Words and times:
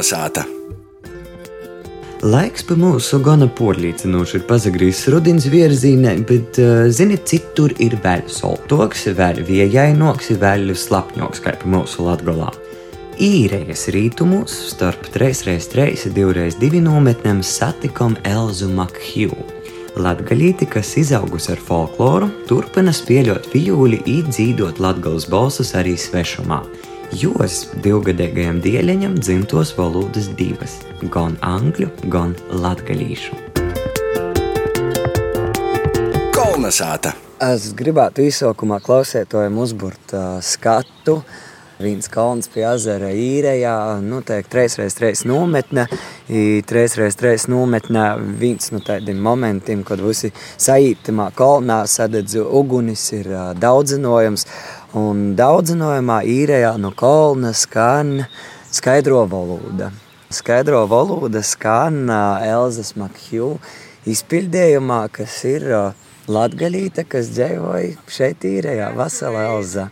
Kalnasāta! 0.00 0.46
Laiks 2.24 2.62
pa 2.64 2.76
mūsu 2.76 3.18
gana 3.20 3.44
porlīcinoši 3.52 4.38
ir 4.38 4.46
pazagrījis 4.48 5.02
rudens 5.12 5.44
virzienā, 5.52 6.14
bet, 6.24 6.56
uh, 6.56 6.88
ziniet, 6.88 7.26
citur 7.28 7.74
ir 7.76 7.98
vēl 8.00 8.24
soltoks, 8.32 9.10
vēl 9.16 9.42
viejainoks, 9.44 10.32
vēl 10.40 10.72
slapņoks, 10.72 11.44
kā 11.44 11.52
pa 11.60 11.68
mūsu 11.68 12.06
latgolā. 12.08 12.48
Īrējas 13.20 13.90
rītumos 13.92 14.56
starp 14.72 15.04
3x3, 15.12 16.08
2x2 16.16 16.80
nometnēm 16.80 17.44
satikom 17.44 18.16
Elzu 18.24 18.72
Makhju. 18.72 19.36
Latgalīti, 20.00 20.68
kas 20.70 20.94
izaugusi 20.96 21.52
ar 21.52 21.60
folkloru, 21.60 22.30
turpina 22.48 22.94
spēļot 22.96 23.52
vijūli, 23.52 24.00
īdzīdot 24.08 24.80
latgales 24.80 25.28
balsus 25.28 25.74
arī 25.76 25.98
svešumā. 26.00 26.64
Jos 27.10 27.64
divgadīgajam 27.82 28.60
dēļaņam 28.62 29.16
dzimtos 29.18 29.72
valodas 29.74 30.28
divas- 30.38 30.76
gan 31.14 31.34
angļu, 31.42 31.88
gan 32.06 32.36
latgalīšu. 32.54 33.34
Kalnasāta! 36.30 37.16
Es 37.42 37.72
gribētu 37.74 38.22
izsaukumā 38.22 38.78
klausētojam 38.78 39.58
uzburt 39.58 40.14
uh, 40.14 40.38
skatu. 40.38 41.24
Viens 41.80 42.06
kalns 42.12 42.46
pie 42.52 42.62
ezera 42.68 43.08
īrējā, 43.08 43.74
noteikti 44.04 44.58
reizes 44.58 44.98
reizes 45.00 45.24
nometne. 45.24 45.88
Reizes 46.28 47.16
reizes 47.24 47.48
nometnē 47.48 48.04
viens 48.38 48.70
no 48.70 48.78
tādiem 48.84 49.18
momentiem, 49.18 49.82
kad 49.82 49.98
visi 49.98 50.30
saītamā 50.60 51.32
kalnā 51.34 51.86
sadedz 51.88 52.36
ugunis, 52.36 53.08
ir 53.16 53.32
uh, 53.32 53.48
daudzinojums. 53.58 54.46
Un 54.90 55.36
daudzinājumā 55.38 56.16
īrējā 56.26 56.72
no 56.82 56.88
kolna 56.98 57.52
skan 57.54 58.24
skaidro 58.74 59.20
valoda. 59.30 59.92
Skaidro 60.34 60.80
valoda 60.90 61.44
skan 61.46 62.10
Elzas 62.10 62.96
Makhju 62.98 63.52
izpildījumā, 64.10 65.04
kas 65.14 65.36
ir 65.46 65.68
latgalīte, 66.26 67.04
kas 67.06 67.30
dzīvoja 67.36 67.94
šeit 68.10 68.42
īrējā, 68.50 68.90
Vasala 68.98 69.46
Elza. 69.52 69.86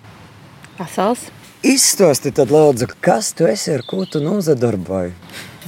Vasals. 0.81 1.28
Izstāsti 1.62 2.34
tad 2.34 2.51
lūdzu, 2.51 2.91
kas 2.98 3.30
tu 3.39 3.47
esi, 3.47 3.77
ar 3.78 3.86
ko 3.86 4.03
tu 4.03 4.19
nozadarboji? 4.23 5.14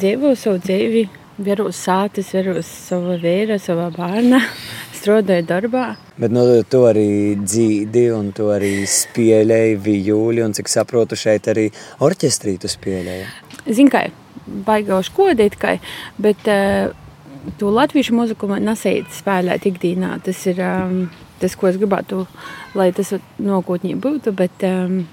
Dzīvoju 0.01 0.43
savu 0.43 0.59
dzīvi, 0.67 1.07
veru 1.47 1.71
sātis, 1.71 2.35
veru 2.35 2.59
savu 2.67 3.15
vēru, 3.23 3.63
savu 3.63 3.93
bērnu 3.95 4.43
strādāju 5.01 5.47
darbā. 5.49 5.85
Bet 6.21 6.33
nu, 6.35 6.45
tu 6.69 6.85
arī 6.89 7.37
dzīvi, 7.41 8.07
un 8.15 8.31
tu 8.37 8.51
arī 8.53 8.85
spēlēji 8.89 9.79
vijūli, 9.85 10.45
un 10.45 10.57
cik 10.57 10.71
saprotu, 10.71 11.19
šeit 11.19 11.49
arī 11.51 11.69
orķestrī 12.05 12.59
tu 12.61 12.71
spēlēji. 12.71 13.29
Zini, 13.67 13.93
kā 13.93 14.07
baigauši 14.67 15.15
kodīt, 15.17 15.57
kā, 15.61 15.77
bet 16.21 16.49
uh, 16.51 16.93
to 17.61 17.71
latviešu 17.75 18.17
mūziku 18.17 18.51
man 18.51 18.67
nesēja 18.69 19.07
spēlēt 19.15 19.69
ikdienā. 19.71 20.17
Tas 20.27 20.43
ir 20.51 20.61
um, 20.65 20.99
tas, 21.41 21.57
ko 21.57 21.71
es 21.71 21.79
gribētu, 21.81 22.25
lai 22.79 22.91
tas 22.97 23.15
nākotnē 23.41 23.97
būtu, 24.01 24.35
bet, 24.37 24.67
um, 24.69 25.05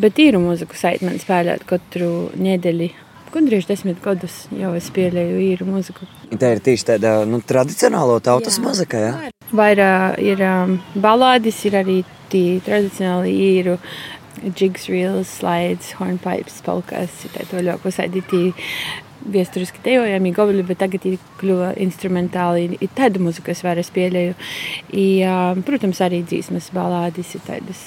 bet 0.00 0.20
īru 0.22 0.42
mūziku 0.44 0.78
sait 0.78 1.04
man 1.06 1.18
spēlēt 1.22 1.66
katru 1.68 2.30
nedēļu 2.38 2.92
gandrīz 3.34 3.68
desmit 3.68 4.00
gadus 4.04 4.44
jau 4.54 4.72
es 4.78 4.88
spēlēju 4.90 5.40
īru 5.50 5.68
mūziku. 5.68 6.08
Tā 6.40 6.54
ir 6.54 6.62
tieši 6.64 6.88
tāda 6.94 7.14
nu, 7.28 7.40
tradicionāla 7.44 8.20
tautas 8.24 8.58
jā. 8.58 8.64
mūzika. 8.64 9.00
Jā? 9.02 9.14
Vairāk 9.54 10.20
ir 10.22 10.42
um, 10.46 10.76
balādes, 10.94 11.60
ir 11.68 11.78
arī 11.82 12.02
tie 12.32 12.60
tradicionāli 12.64 13.34
īru. 13.48 13.78
Jigs, 14.44 14.88
reels, 14.90 15.30
slides, 15.38 15.92
hornpipes, 15.96 16.58
polkas, 16.66 17.22
tā 17.32 17.46
to 17.48 17.62
ļoti 17.64 17.88
uzsaidīti 17.88 18.40
vēsturiski 19.34 19.80
dejojami 19.84 20.32
gobli, 20.36 20.64
bet 20.66 20.82
tagad 20.82 21.06
ir 21.08 21.22
kļuva 21.40 21.70
instrumentāli. 21.80 22.74
Ir 22.82 22.92
tāda 22.98 23.22
muzika, 23.22 23.52
kas 23.52 23.62
vairs 23.64 23.92
pieļauju. 23.94 24.34
I, 24.92 25.06
protams, 25.64 26.02
arī 26.04 26.24
dzīsmas 26.26 26.68
balādes 26.76 27.32
ir 27.38 27.46
tādas 27.46 27.86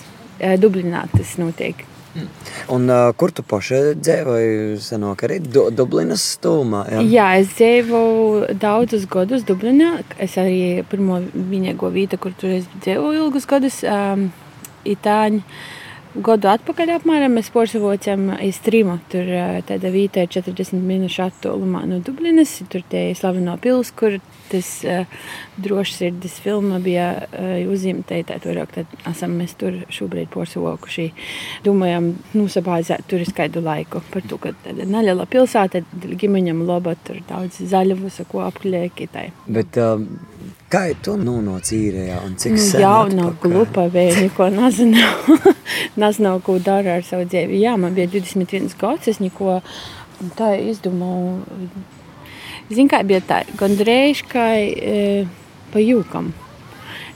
dublinātas 0.62 1.36
notiek. 1.42 1.86
Mm. 2.18 2.28
Un, 2.74 2.90
uh, 2.90 3.12
kur 3.14 3.32
tu 3.32 3.44
pašai 3.46 3.82
dzīvoji? 4.00 4.78
Senāk 4.82 5.24
arī 5.28 5.38
du 5.44 5.68
Dublinas 5.74 6.24
stūmā. 6.38 6.84
Jā? 6.92 7.04
jā, 7.14 7.28
es 7.44 7.54
dzīvoju 7.54 8.58
daudzus 8.62 9.06
gadus 9.12 9.46
Dublinā. 9.48 10.00
Es 10.24 10.38
arī 10.42 10.84
pirmo 10.90 11.22
vienīgo 11.22 11.92
vietu, 11.94 12.20
kur 12.22 12.34
tur 12.40 12.58
dzīvoju 12.82 13.28
ilgus 13.28 13.46
gadus, 13.50 13.84
um, 13.86 14.30
Itāņu. 14.88 15.44
Gadu 16.18 16.50
atpakaļ 16.50 16.92
apmēram 16.96 17.36
mēs 17.38 17.50
porcelāniem 17.54 18.32
izstrīmu. 18.48 18.96
Tur 19.12 19.28
tāda 19.68 19.92
ir 19.94 20.30
40 20.34 20.80
minūšu 20.82 21.22
attālumā 21.28 21.84
no 21.90 22.00
Dublinas. 22.02 22.56
Tur 22.72 22.82
ir 22.96 23.14
slaveno 23.18 23.54
pilsēta, 23.62 23.96
kur 24.00 24.18
tas 24.48 24.70
uh, 24.88 25.20
drošsirdis 25.62 26.40
filma 26.42 26.80
bija 26.84 27.10
uh, 27.28 27.52
uzņemta. 27.70 28.22
Tad 28.32 28.96
esam 29.12 29.36
mēs 29.38 29.54
tur 29.60 29.78
šobrīd 29.94 30.32
porcelākuši. 30.34 31.10
Domājam, 31.68 32.14
nosabāzēt 32.38 33.06
tur 33.12 33.26
skaidu 33.28 33.62
laiku. 33.66 34.02
Par 34.14 34.26
to, 34.26 34.40
ka 34.42 34.56
tāda 34.66 34.88
neliela 34.90 35.28
pilsēta, 35.30 35.84
ģimeņam 36.08 36.66
laba, 36.66 36.96
tur 37.06 37.22
daudz 37.30 37.62
zaļavus, 37.62 38.24
ko 38.32 38.48
apkļēki. 38.48 39.12
Bet, 39.46 39.78
uh... 39.78 40.37
Kā 40.68 40.82
tu 41.00 41.14
nonāci 41.16 41.78
īrijā 41.88 42.18
un 42.28 42.34
cik 42.36 42.58
sen? 42.60 42.82
Jā, 42.84 42.96
nav 43.16 43.38
glupa 43.40 43.86
vēl, 43.92 44.18
neko 44.26 44.50
nezinu. 44.52 45.00
nezinu, 45.96 46.34
ko 46.46 46.58
dara 46.60 46.98
ar 47.00 47.06
savu 47.08 47.24
dzīvi. 47.24 47.62
Jā, 47.62 47.78
man 47.80 47.94
bija 47.96 48.10
21 48.12 48.74
gads, 48.80 49.08
es 49.08 49.22
neko 49.24 49.62
tā 50.36 50.50
izdomāju. 50.60 51.62
Zinu, 52.68 52.90
kā 52.92 53.00
bija 53.08 53.22
tā, 53.24 53.38
gandrīz 53.56 54.26
kā 54.28 54.50
e, 54.60 55.24
pa 55.72 55.80
jūkam. 55.80 56.34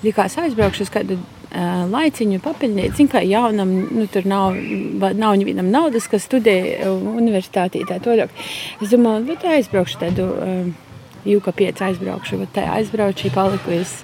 Likās 0.05 0.37
aizbraukšu 0.39 0.85
uz 0.87 0.93
kādu 0.93 1.17
e, 1.19 1.65
laiciņu 1.91 2.39
papildināt. 2.45 2.95
Zinu, 2.95 3.11
kā 3.11 3.19
jaunam, 3.27 3.73
nu, 3.91 4.05
tur 4.13 4.29
nav, 4.31 4.55
nav 5.11 5.35
nevienam 5.41 5.67
naudas, 5.73 6.07
kas 6.07 6.23
studē 6.29 6.55
universitātī 6.87 7.83
tā 7.89 7.99
toļāk. 7.99 8.31
Es 8.79 8.95
domāju, 8.95 9.27
bet 9.33 9.43
nu, 9.43 9.51
aizbraukšu 9.57 10.01
tādu. 10.05 10.29
E, 10.39 10.55
Jūka 11.27 11.53
5 11.53 11.83
aizbraukšu, 11.85 12.39
bet 12.41 12.53
tā 12.55 12.65
aizbraucu, 12.77 13.29
paliku 13.35 13.75
uz, 13.77 13.99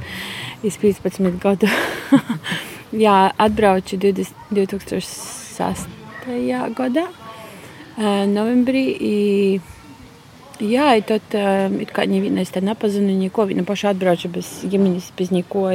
uz 0.62 0.78
15 0.82 1.40
gadu. 1.42 1.70
Jā, 3.06 3.32
atbraucu 3.38 3.98
20, 3.98 4.46
2006. 4.54 5.88
gadā, 6.78 7.08
novembrī. 8.30 8.86
I, 9.00 9.16
Jā, 10.58 10.96
i 10.98 11.04
tad 11.06 11.36
ir 11.38 11.92
kā 11.94 12.08
neviena 12.10 12.42
es 12.42 12.50
te 12.50 12.64
nepazinu, 12.66 13.14
neko, 13.14 13.44
viņa 13.46 13.66
paša 13.68 13.92
atbrauca 13.94 14.32
bez 14.34 14.48
ģimenes, 14.66 15.12
bez 15.18 15.30
neko. 15.30 15.68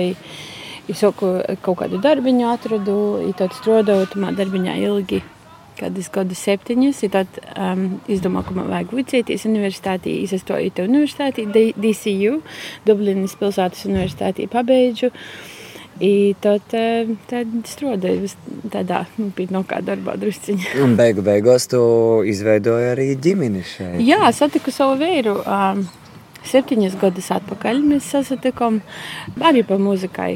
Es 0.90 1.04
kaut 1.06 1.78
kādu 1.78 2.00
darbiņu 2.02 2.48
atradu, 2.50 2.96
i 3.22 3.30
tad 3.38 3.54
strādāju 3.54 4.08
tamā 4.10 4.32
darbiņā 4.34 4.74
ilgi 4.82 5.20
kādus 5.78 6.10
gadus 6.12 6.42
septiņus. 6.46 7.02
Tad 7.12 7.40
um, 7.54 7.86
izdomāju, 8.10 8.48
ka 8.48 8.58
man 8.58 8.70
vajag 8.72 8.94
vicēties 8.98 9.46
universitātī. 9.48 10.18
Es 10.26 10.34
izstāju 10.36 10.74
te 10.76 10.86
universitātī, 10.88 11.46
DCU, 11.52 12.38
Dublinas 12.86 13.36
pilsētas 13.40 13.88
universitātī 13.90 14.48
pabeidžu. 14.52 15.12
I 16.02 16.32
tad, 16.42 16.64
tad 17.30 17.50
strādāju 17.68 18.30
tādā 18.72 19.04
nopietnā 19.20 19.60
darbā, 19.84 20.16
drusciņā. 20.18 20.72
Un 20.82 20.96
beigu 20.98 21.22
beigās 21.22 21.68
tu 21.70 21.82
izveidoji 22.26 22.88
arī 22.94 23.10
ģimeni 23.22 23.62
šeit. 23.66 24.00
Jā, 24.02 24.24
satiku 24.34 24.72
savu 24.74 24.96
vīru. 25.02 25.36
Um, 25.44 25.84
septiņus 26.48 26.96
gadus 27.00 27.28
atpakaļ 27.36 27.84
mēs 27.92 28.08
sasatikām 28.16 28.80
arī 29.44 29.62
pa 29.68 29.78
muzikai. 29.78 30.32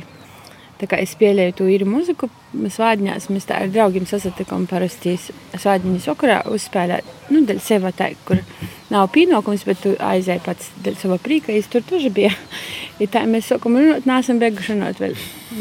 Es 0.76 1.14
pieļauju 1.16 1.54
to 1.56 1.66
īru 1.72 1.86
muziku, 1.88 2.28
svādiņās 2.52 3.30
mēs 3.32 3.48
tā 3.48 3.62
ar 3.64 3.70
draugiem 3.72 4.04
sasatikām 4.08 4.66
parasti 4.68 5.14
svādiņas 5.16 6.08
okurā 6.12 6.42
uzspēlēt, 6.52 7.08
nu, 7.32 7.40
dēļ 7.48 7.62
seva 7.64 7.94
tā, 7.96 8.10
kur 8.28 8.42
nav 8.92 9.08
pienākums, 9.14 9.64
bet 9.68 9.80
tu 9.84 9.94
aizēji 9.96 10.44
pats 10.44 10.68
dēļ 10.84 11.00
sava 11.00 11.16
prīka, 11.22 11.54
es 11.56 11.70
tur 11.72 11.86
tuži 11.86 12.12
bija. 12.12 12.34
Ja 12.96 13.10
tā 13.12 13.26
mēs 13.28 13.50
sākam 13.52 13.76
runāt, 13.76 14.06
nāsam 14.08 14.38
beiguši 14.40 14.72
runāt 14.72 15.02
vēl 15.02 15.18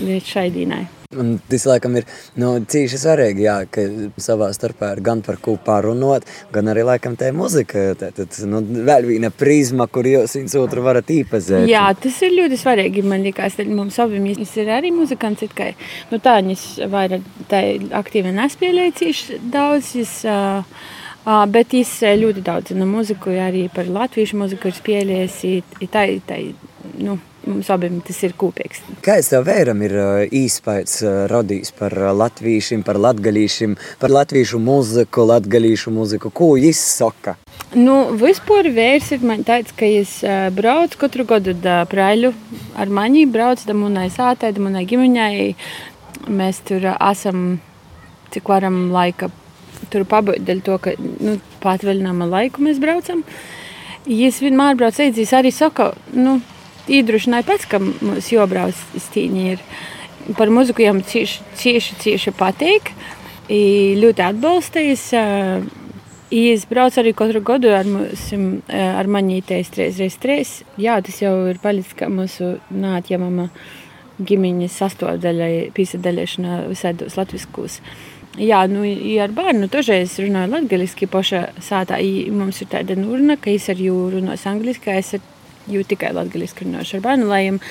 līdz 0.07 0.29
šai 0.29 0.45
dīnai. 0.55 0.85
Un 1.19 1.35
tas, 1.49 1.65
laikam, 1.69 1.95
ir 1.99 2.07
nu, 2.41 2.53
cīši 2.71 2.99
svarīgi, 3.01 3.45
jā, 3.45 3.57
ka 3.71 3.85
savā 4.21 4.49
starpā 4.55 4.93
ir 4.95 5.03
gan 5.05 5.21
par 5.25 5.39
ko 5.43 5.55
pārunāt, 5.65 6.27
gan 6.55 6.71
arī, 6.71 6.85
laikam, 6.87 7.17
tā 7.19 7.31
muzika. 7.35 7.87
Tad, 7.99 8.19
nu, 8.49 8.61
vēl 8.87 9.09
viena 9.09 9.31
prizma, 9.33 9.87
kur 9.87 10.07
jūs 10.09 10.37
viens 10.39 10.57
otru 10.59 10.83
varat 10.85 11.11
īpazīt. 11.13 11.69
Jā, 11.71 11.87
tas 11.99 12.19
ir 12.25 12.35
ļoti 12.39 12.59
svarīgi. 12.61 13.05
Man 13.05 13.25
liekas, 13.25 13.59
ka 13.59 13.67
mums 13.69 13.99
abiem 14.03 14.27
ir 14.33 14.75
arī 14.75 14.91
muzikants. 14.95 15.45
Kā, 15.55 15.71
nu, 16.11 16.19
tā 16.23 16.39
viņas 16.41 16.67
vairāk 16.91 17.25
tā 17.51 17.63
aktīvi 17.99 18.35
nespēlēja 18.35 18.99
cīši 19.01 19.41
daudz. 19.53 19.95
Jis, 19.95 20.21
uh, 20.27 20.63
Uh, 21.25 21.39
bet 21.49 21.71
es 21.73 21.89
ļoti 22.05 22.43
daudz 22.45 22.75
no 22.77 22.85
muziku, 22.85 23.31
arī 23.41 23.63
par 23.73 23.87
latviešu 23.89 24.37
muziku 24.37 24.69
ir 24.69 24.75
spēlējis. 24.77 25.39
Tā, 25.89 26.03
tā, 26.29 26.37
nu, 27.01 27.15
mums 27.45 27.69
abiem 27.73 27.99
tas 28.05 28.19
ir 28.25 28.35
kopīgs. 28.39 28.81
Kāds 29.05 29.29
tev 29.31 29.45
vēram 29.47 29.81
ir 29.85 29.95
īspējas 30.35 30.99
radījis 31.31 31.73
par 31.77 31.95
latviešiem, 32.17 32.83
par 32.87 32.99
latgalīšiem, 33.01 33.75
par 34.01 34.13
latviešu 34.13 34.59
muziku, 34.61 35.25
latgalīšu 35.29 35.93
muziku? 35.95 36.31
Ko 36.33 36.53
viņš 36.57 36.81
saka? 36.81 37.35
Nu, 37.75 37.95
vispār 38.19 38.69
vērs 38.73 39.11
ir 39.15 39.23
man 39.25 39.45
tāds, 39.47 39.73
ka 39.75 39.87
es 39.87 40.17
braucu 40.55 40.99
katru 41.05 41.25
gadu 41.27 41.55
da 41.57 41.83
praļu 41.89 42.33
ar 42.79 42.91
mani, 42.91 43.25
braucu 43.29 43.67
da 43.67 43.77
munai 43.77 44.07
sātē, 44.13 44.51
da 44.55 44.63
munai 44.63 44.85
ģimeņai. 44.89 45.49
Mēs 46.31 46.61
tur 46.65 46.87
esam, 46.95 47.59
cik 48.33 48.49
varam 48.49 48.87
laika 48.93 49.29
tur 49.91 50.05
pabūt, 50.09 50.41
dēļ 50.47 50.63
to, 50.65 50.79
ka 50.81 50.95
nu, 50.97 51.37
patvaļinājuma 51.63 52.27
laiku 52.31 52.63
mēs 52.65 52.81
braucam. 52.81 53.23
Es 54.05 54.41
vienmēr 54.43 54.77
braucu 54.77 55.05
es 55.05 55.33
arī 55.33 55.51
saku, 55.53 55.91
nu, 56.13 56.39
iedrošināju 56.91 57.47
pats, 57.47 57.67
ka 57.69 57.79
mums 57.81 58.31
jābrauc 58.33 58.77
stīņi 59.07 59.45
ir. 59.53 59.63
Par 60.37 60.49
muziku 60.49 60.81
jām 60.81 61.03
cieši, 61.05 61.43
cieši, 61.59 61.97
cieši 62.01 62.33
patīk. 62.37 62.91
I 63.51 63.93
ļoti 64.01 64.23
atbalstījis. 64.25 65.09
Es 66.35 66.65
braucu 66.65 66.99
arī 66.99 67.13
katru 67.15 67.39
gadu 67.45 67.69
ar, 67.77 67.85
mūsu, 67.85 68.39
ar 68.73 69.07
manītēs 69.07 69.69
3x3. 69.75 70.39
Jā, 70.81 70.97
tas 71.05 71.21
jau 71.21 71.35
ir 71.51 71.61
palicis 71.61 71.93
kā 71.97 72.09
mūsu 72.09 72.55
neatņemama 72.73 73.45
ģimeņas 74.25 74.79
sastāvdaļa, 74.81 75.49
pīsadaļēšana 75.75 76.59
visādos 76.71 77.17
latviskos. 77.19 77.77
Jā, 78.41 78.65
nu, 78.67 78.81
ja 78.83 79.29
ar 79.29 79.35
bērnu 79.35 79.69
tožreiz 79.71 80.17
runāju 80.19 80.51
latgaliski 80.51 81.07
pašā 81.07 81.45
sātā. 81.63 82.01
Mums 82.35 82.59
ir 82.63 82.71
tāda 82.73 82.97
nurna, 82.99 83.37
ka 83.39 83.53
es 83.53 83.69
ar 83.71 83.79
jūru 83.79 84.17
runāju 84.17 84.49
angliski, 84.51 84.91
es 84.91 85.13
ar 85.15 85.23
jūtu 85.69 85.95
tikai 85.95 86.13
latgaliski 86.15 86.67
runāšu 86.67 86.99
ar 86.99 87.05
bērnu 87.05 87.29
lajiem. 87.31 87.61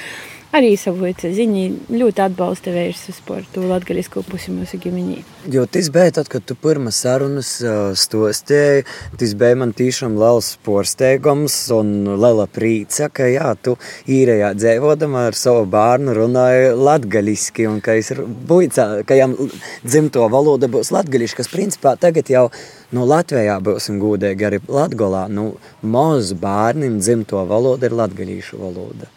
Arī 0.55 0.77
savu 0.79 1.09
ziņu 1.19 1.63
ļoti 1.91 2.23
atbalsta 2.23 2.71
vērsus 2.71 3.17
par 3.27 3.43
to 3.51 3.65
latgalisko 3.67 4.23
pusi 4.29 4.53
mūsu 4.55 4.79
ģimenī. 4.79 5.25
Jo 5.51 5.65
tas 5.67 5.89
bija 5.91 6.13
tad, 6.21 6.29
kad 6.31 6.45
tu 6.47 6.55
pirmā 6.55 6.93
sarunas 6.95 7.57
stostēji, 7.99 8.85
tas 9.19 9.33
bija 9.41 9.59
man 9.59 9.73
tiešām 9.75 10.15
liels 10.21 10.53
porsteigums 10.63 11.57
un 11.75 11.91
liela 12.23 12.47
prīca, 12.47 13.11
ka 13.11 13.27
jā, 13.33 13.51
tu 13.67 13.75
īrējā 14.07 14.53
dzēvodama 14.55 15.27
ar 15.33 15.39
savu 15.39 15.67
bērnu 15.75 16.15
runāji 16.21 16.71
latgaliski 16.79 17.67
un 17.73 17.83
ka, 17.83 17.99
buicā, 18.47 18.89
ka 19.09 19.19
jām 19.19 19.35
dzimto 19.83 20.31
valoda 20.31 20.71
būs 20.71 20.95
latgaliski, 20.95 21.43
kas 21.43 21.51
principā 21.51 21.99
tagad 21.99 22.31
jau 22.31 22.47
Nu, 22.95 23.03
Latvijā 23.11 23.57
būsim 23.65 23.97
gudīgi 23.99 24.47
arī 24.47 24.61
Latvijā. 24.71 25.25
Nu, 25.33 25.49
Mazu 25.83 26.37
bērniem 26.39 27.01
dzimto 27.01 27.43
valoda 27.51 27.89
ir 27.89 27.97
latviešu 27.99 28.61
valoda. 28.61 29.09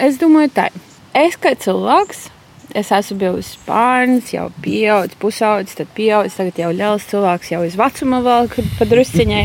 Es 0.00 0.16
domāju, 0.16 0.52
tā 0.56 0.68
es 1.12 1.36
kā 1.36 1.52
cilvēks. 1.58 2.28
Es 2.72 2.88
esmu 2.94 3.18
bijis 3.20 3.50
bērns, 3.66 4.30
jau 4.32 4.46
pieaudzis, 4.64 5.18
pusaudzis, 5.20 5.76
tad 5.76 5.90
pieaudzis, 5.92 6.38
tagad 6.38 6.60
jau 6.62 6.70
liels 6.72 7.04
cilvēks, 7.10 7.50
jau 7.52 7.60
uz 7.66 7.76
vecuma 7.76 8.22
vēl 8.24 8.48
padrusciņai. 8.78 9.42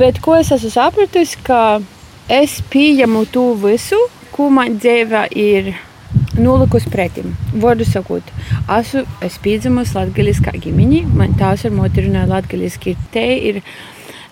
Bet 0.00 0.18
ko 0.24 0.34
es 0.40 0.50
esmu 0.50 0.72
sapratusi, 0.74 1.38
ka 1.46 1.60
es 2.26 2.58
pieņemu 2.72 3.22
to 3.30 3.44
visu, 3.62 4.00
ko 4.34 4.48
man 4.50 4.80
dzīvē 4.82 5.28
ir 5.38 5.70
nolikus 6.42 6.88
pretim. 6.90 7.36
Vārdu 7.54 7.86
sakot, 7.86 8.34
esmu 8.66 9.04
es 9.22 9.38
piedzimusi 9.44 9.94
latgaliskā 10.00 10.56
ģimenī, 10.58 11.04
man 11.06 11.38
tās 11.38 11.62
ir 11.68 11.76
moti 11.76 12.02
runāja 12.02 12.32
latgaliski. 12.34 12.96
Te 13.14 13.28
ir 13.38 13.62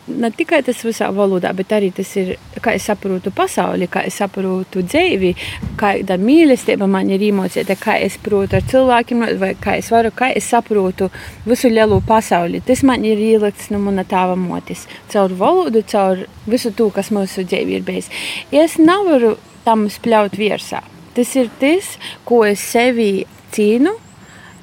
ne 0.09 0.31
tikai 0.35 0.61
tas 0.67 0.81
visā 0.85 1.09
valodā, 1.15 1.53
bet 1.57 1.73
arī 1.77 1.91
tas 1.95 2.11
ir, 2.19 2.33
kā 2.63 2.75
es 2.77 2.87
saprotu 2.89 3.33
pasauli, 3.35 3.89
kā 3.91 4.03
es 4.09 4.19
saprotu 4.21 4.83
dzīvi, 4.87 5.33
kāda 5.81 6.17
mīlestība 6.21 6.89
man 6.91 7.11
ir 7.13 7.23
iemocīta, 7.31 7.77
kā 7.81 7.97
es 8.03 8.17
protu 8.23 8.59
ar 8.59 8.67
cilvēkiem, 8.71 9.25
vai 9.41 9.53
kā 9.61 9.77
es 9.81 9.91
varu, 9.93 10.13
kā 10.17 10.31
es 10.37 10.49
saprotu 10.51 11.11
visu 11.47 11.71
lielo 11.73 12.01
pasauli. 12.07 12.63
Tas 12.67 12.85
man 12.87 13.05
ir 13.07 13.21
ielikts 13.21 13.71
no 13.75 13.81
mana 13.83 14.05
tēva 14.09 14.37
motis. 14.39 14.87
Caur 15.13 15.35
valodu, 15.39 15.85
caur 15.91 16.25
visu 16.51 16.75
to, 16.77 16.91
kas 16.95 17.13
mūsu 17.15 17.47
dzīvi 17.47 17.79
ir 17.79 17.87
bijis. 17.87 18.11
Es 18.51 18.79
nevaru 18.81 19.37
tam 19.65 19.89
spļaut 19.93 20.39
virsā. 20.41 20.83
Tas 21.15 21.35
ir 21.37 21.51
tas, 21.61 21.97
ko 22.25 22.45
es 22.47 22.63
sevi 22.63 23.27
cīnu, 23.55 23.97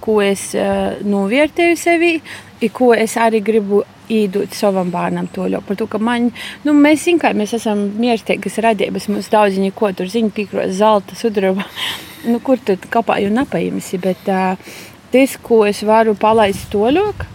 ko 0.04 0.22
es 0.24 0.54
uh, 0.56 0.96
novērtēju 1.04 1.78
sevi, 1.80 2.14
ko 2.74 2.94
es 2.96 3.18
arī 3.20 3.42
gribu 3.44 3.84
iedot 4.14 4.54
savam 4.56 4.92
bērnam 4.94 5.30
to 5.34 5.48
ļoti. 5.48 5.68
Par 5.68 5.80
to, 5.80 5.88
ka 5.92 6.02
man, 6.02 6.30
nu, 6.66 6.76
mēs 6.76 7.08
ka 7.22 7.34
mēs 7.38 7.56
esam 7.58 7.88
mierīgas 8.00 8.60
radības, 8.64 9.10
mums 9.12 9.32
daudz 9.34 9.58
viņa 9.60 9.74
ko 9.76 9.92
tur 9.96 10.12
zina, 10.12 10.32
pīkros, 10.34 10.78
zelta, 10.80 11.16
sudraba, 11.16 11.66
nu, 12.32 12.40
kur 12.44 12.62
tu 12.64 12.78
kapā 12.90 13.20
jau 13.24 13.34
nepaimsi, 13.34 14.00
bet 14.04 14.30
uh, 14.32 14.78
tas, 15.14 15.38
ko 15.44 15.64
es 15.68 15.84
varu 15.88 16.16
palaist 16.20 16.70
toļok, 16.74 17.28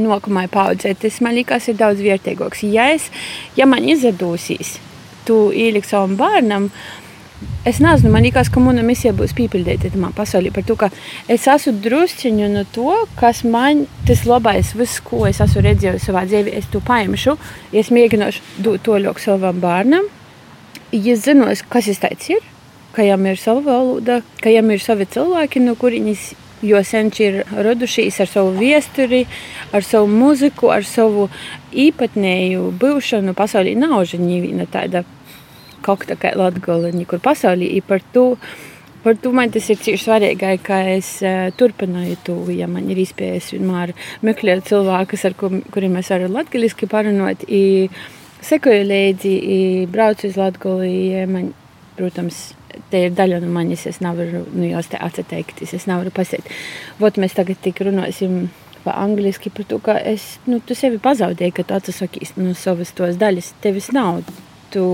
nākamai 0.00 0.46
paudzē, 0.52 0.94
tas 0.94 1.18
man 1.24 1.34
liekas 1.34 1.66
ir 1.68 1.78
daudz 1.80 2.02
vērtīgāks. 2.04 2.62
Ja, 2.70 2.92
es, 2.94 3.10
ja 3.58 3.66
man 3.66 3.88
izdosies 3.88 4.78
to 5.26 5.50
ielikt 5.52 5.90
savam 5.90 6.16
bērnam, 6.18 6.70
uh, 6.70 6.99
Es 7.64 7.78
nezinu, 7.80 8.10
man 8.12 8.24
liekas, 8.24 8.48
ka 8.52 8.60
mana 8.60 8.82
misija 8.84 9.12
būs 9.16 9.32
piepildīta 9.36 9.88
tajā 9.92 10.10
pasaulē. 10.16 10.52
Par 10.52 10.64
to, 10.68 10.76
ka 10.80 10.90
es 11.28 11.46
esmu 11.48 11.74
drusciņu 11.84 12.48
no 12.52 12.66
to, 12.74 12.94
kas 13.20 13.42
man 13.44 13.86
tas 14.08 14.26
labais, 14.28 14.74
viss, 14.76 15.00
ko 15.04 15.26
es 15.28 15.40
esmu 15.44 15.64
redzējis 15.64 16.08
savā 16.08 16.26
dzīvē, 16.28 16.52
es 16.60 16.68
to 16.72 16.82
paņemšu. 16.84 17.36
Es 17.72 17.92
mēģināšu 17.92 18.62
dot 18.64 18.84
to 18.84 18.98
ļauk 19.00 19.20
savam 19.22 19.60
bērnam. 19.60 20.08
Es 20.92 21.24
zinu, 21.24 21.48
kas 21.72 21.88
tas 22.02 22.28
ir, 22.32 22.44
ka 22.92 23.04
viņam 23.04 23.28
ir 23.30 23.40
sava 23.40 23.64
valoda, 23.68 24.20
ka 24.40 24.52
viņam 24.52 24.72
ir 24.74 24.84
savi 24.84 25.08
cilvēki, 25.12 25.64
no 25.64 25.76
kurienes 25.80 26.32
jo 26.62 26.80
senči 26.84 27.24
ir 27.24 27.38
radušies 27.50 28.20
ar 28.20 28.28
savu 28.28 28.52
vēsturi, 28.58 29.24
ar 29.72 29.86
savu 29.86 30.10
mūziku, 30.12 30.68
ar 30.72 30.84
savu 30.84 31.28
īpatnēju 31.72 32.68
būšanu. 32.80 33.36
Pasaulē 33.36 33.76
nav 33.78 34.04
žēl 34.10 34.66
tāda 34.72 35.04
kaut 35.82 36.06
kā 36.06 36.34
kur 37.08 37.22
pasaulē 37.22 37.70
ir 37.78 37.86
par 37.86 38.04
to. 38.12 38.34
Par 39.00 39.16
to 39.16 39.32
man 39.32 39.48
tas 39.48 39.64
ir 39.72 39.78
cīņš 39.80 40.02
svarīgi, 40.04 40.58
ka 40.60 40.82
es 40.92 41.22
uh, 41.24 41.48
turpināju 41.56 42.18
to, 42.24 42.34
ja 42.52 42.66
man 42.68 42.90
ir 42.92 42.98
iespējas 43.00 43.54
vienmēr 43.54 43.94
meklēt 44.20 44.68
cilvēkus, 44.68 45.24
ar 45.24 45.36
kur, 45.40 45.56
kuriem 45.72 45.96
es 45.96 46.10
varu 46.12 46.28
latgaliski 46.28 46.88
parunot. 46.90 47.46
Sekoju 48.40 48.84
līdzi, 48.88 49.32
braucu 49.92 50.28
uz 50.28 50.36
Latviju. 50.36 51.24
Man, 51.32 51.50
protams, 51.96 52.54
te 52.90 53.04
ir 53.06 53.14
daļa 53.16 53.40
no 53.44 53.50
manis. 53.52 53.86
Es 53.88 54.00
nevaru 54.04 54.44
nu, 54.52 54.64
jau 54.68 54.82
te 54.88 55.00
atteikties, 55.00 55.74
es 55.76 55.86
nevaru 55.90 56.12
pasēt. 56.14 56.48
Vot 57.00 57.20
mēs 57.20 57.36
tagad 57.36 57.60
tik 57.64 57.82
runāsim 57.86 58.48
pa 58.84 58.94
angliski 59.02 59.52
par 59.52 59.66
to, 59.68 59.78
ka 59.84 59.98
es, 59.98 60.38
nu, 60.48 60.60
tu 60.64 60.76
sevi 60.78 61.00
pazaudēji, 61.02 61.56
ka 61.56 61.66
tu 61.68 61.76
atsasakīs 61.76 62.36
no 62.40 62.54
savas 62.56 62.94
tos 62.96 63.20
daļas. 63.20 63.52
Tevis 63.64 63.90
nav. 63.96 64.22
Tu, 64.72 64.84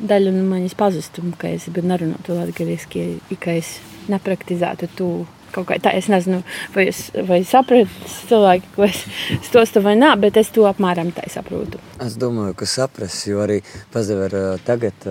daļa 0.00 0.32
no 0.34 0.44
manis 0.48 0.74
pazustu, 0.78 1.22
ka 1.38 1.50
es 1.54 1.68
nerunātu 1.70 2.36
latviešu, 2.38 3.06
ka 3.40 3.54
es 3.54 3.78
nepraktizētu 4.10 4.90
to 4.98 5.10
kaut 5.54 5.68
kā 5.70 5.78
tā. 5.82 5.94
Es 5.94 6.10
nezinu, 6.12 6.42
vai 6.74 6.88
es, 6.90 7.06
vai 7.28 7.40
es 7.44 7.52
sapratu 7.54 8.10
cilvēku, 8.28 8.74
ko 8.76 8.86
es 8.88 9.00
stostu 9.46 9.82
vai 9.84 9.96
nē, 10.00 10.14
bet 10.20 10.38
es 10.40 10.52
to 10.54 10.66
apmēram 10.68 11.14
tā 11.14 11.26
saprotu. 11.32 11.80
Es 12.04 12.18
domāju, 12.20 12.56
ka 12.58 12.68
saprast, 12.68 13.28
jo 13.30 13.42
arī 13.44 13.60
pazaver 13.94 14.36
tagad, 14.66 15.06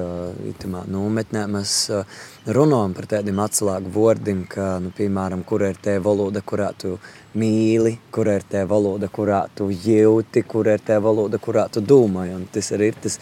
itamā 0.52 0.84
nometnē, 0.92 1.46
mēs 1.52 1.76
runājam 2.54 2.94
par 2.98 3.10
tādiem 3.16 3.40
atslēgu 3.44 3.92
vārdiem, 3.94 4.46
kā, 4.52 4.76
nu, 4.84 4.92
piemēram, 4.96 5.46
kur 5.48 5.64
ir 5.68 5.80
tā 5.84 5.98
valoda, 6.04 6.44
kurā 6.44 6.72
tu 6.78 6.98
mīli, 7.40 7.96
kur 8.14 8.30
ir 8.30 8.46
tā 8.50 8.64
valoda, 8.70 9.10
kurā 9.10 9.44
tu 9.56 9.70
jūti, 9.72 10.44
kur 10.48 10.70
ir 10.70 10.84
tā 10.86 11.00
valoda, 11.02 11.40
kurā 11.42 11.66
tu 11.72 11.82
domā. 11.82 12.28
Tas 12.54 12.72
arī 12.76 12.92
ir 12.92 13.00
tas 13.04 13.20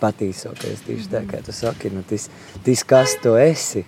patīkākais. 0.00 0.86
Tieši 0.86 1.10
tā, 1.12 1.24
kā 1.28 1.42
tu 1.44 1.54
saki, 1.54 1.92
nu, 1.94 2.04
tas, 2.08 2.28
tas, 2.64 2.86
kas 2.88 3.18
tu 3.22 3.36
esi. 3.38 3.84